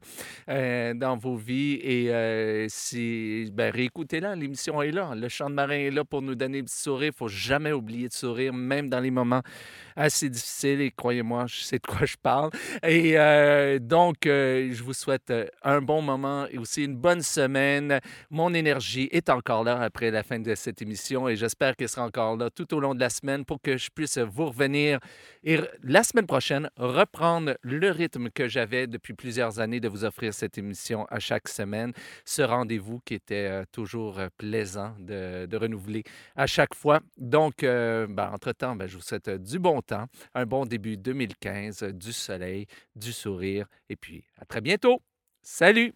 euh, 0.49 0.95
dans 0.95 1.17
vos 1.17 1.37
vies. 1.37 1.79
Et 1.83 2.13
euh, 2.13 2.67
si, 2.69 3.51
ben, 3.53 3.73
réécoutez-la, 3.73 4.37
l'émission 4.37 4.83
est 4.83 4.93
là. 4.93 5.15
Le 5.15 5.29
chant 5.29 5.51
de 5.51 5.55
marin 5.55 5.77
est 5.77 5.91
là 5.91 6.05
pour 6.05 6.23
nous 6.23 6.35
donner 6.35 6.63
petit 6.63 6.77
sourire. 6.77 7.13
Il 7.17 7.19
faut 7.21 7.29
jamais 7.29 7.73
oublier 7.73 8.09
de 8.09 8.13
sourire, 8.13 8.53
même 8.53 8.91
dans 8.91 9.01
les 9.01 9.11
moments 9.11 9.41
assez 9.97 10.29
difficiles. 10.29 10.83
Et 10.83 10.91
croyez-moi, 10.91 11.47
je 11.47 11.61
sais 11.61 11.79
de 11.79 11.87
quoi 11.87 12.05
je 12.05 12.17
parle. 12.23 12.51
Et 12.83 13.19
euh, 13.19 13.79
donc, 13.79 14.27
euh, 14.27 14.69
je 14.71 14.83
vous 14.83 14.93
souhaite 14.93 15.31
euh, 15.31 15.47
un 15.63 15.81
bon 15.81 16.03
moment 16.03 16.47
et 16.51 16.59
aussi 16.59 16.85
une 16.85 16.95
bonne 16.97 17.23
semaine. 17.23 18.01
Mon 18.29 18.53
énergie 18.53 19.09
est 19.13 19.31
encore 19.31 19.65
là 19.65 19.81
après 19.81 20.11
la 20.11 20.23
fin 20.23 20.39
de 20.39 20.55
cette 20.55 20.83
émission 20.83 21.27
et 21.27 21.37
j'espère 21.37 21.75
qu'elle 21.75 21.89
sera 21.89 22.05
encore 22.05 22.37
là 22.37 22.51
tout 22.51 22.75
au 22.75 22.81
long 22.81 22.95
de 22.95 23.01
la 23.01 23.09
semaine 23.09 23.47
pour 23.47 23.63
que 23.63 23.79
je 23.79 23.89
puisse 23.89 24.19
vous 24.19 24.47
revenir 24.47 24.99
et 25.43 25.59
la 25.83 26.03
semaine 26.03 26.27
prochaine 26.27 26.69
reprendre 26.77 27.57
le 27.63 27.91
rythme 27.91 28.29
que 28.29 28.47
j'avais 28.47 28.87
depuis 28.87 29.15
plusieurs 29.15 29.59
années 29.59 29.81
de 29.81 29.89
vous 29.89 30.05
offrir 30.05 30.35
cette 30.35 30.59
émission 30.59 31.07
à 31.09 31.19
chaque 31.19 31.49
semaine. 31.49 31.93
Ce 32.27 32.43
rendez-vous 32.43 33.01
qui 33.07 33.15
était 33.15 33.65
toujours 33.73 34.21
plaisant 34.37 34.95
de 34.99 35.57
renouveler 35.57 36.05
à 36.35 36.47
chaque 36.47 36.75
fois. 36.75 37.01
Donc, 37.17 37.63
euh, 37.63 38.07
ben, 38.09 38.31
entre-temps, 38.33 38.77
ben, 38.77 38.87
je 38.87 38.97
vous 38.97 39.03
souhaite 39.03 39.29
euh, 39.29 39.39
du 39.39 39.59
bon 39.59 39.81
temps, 39.83 40.07
un 40.35 40.47
bon 40.47 40.67
début 40.67 40.97
2015, 40.97 41.83
euh, 41.83 41.93
du 41.93 42.13
soleil, 42.13 42.67
du 42.95 43.13
sourire 43.13 43.67
et 43.89 43.97
puis 43.97 44.25
à 44.39 44.45
très 44.45 44.61
bientôt. 44.61 45.01
Salut! 45.43 45.95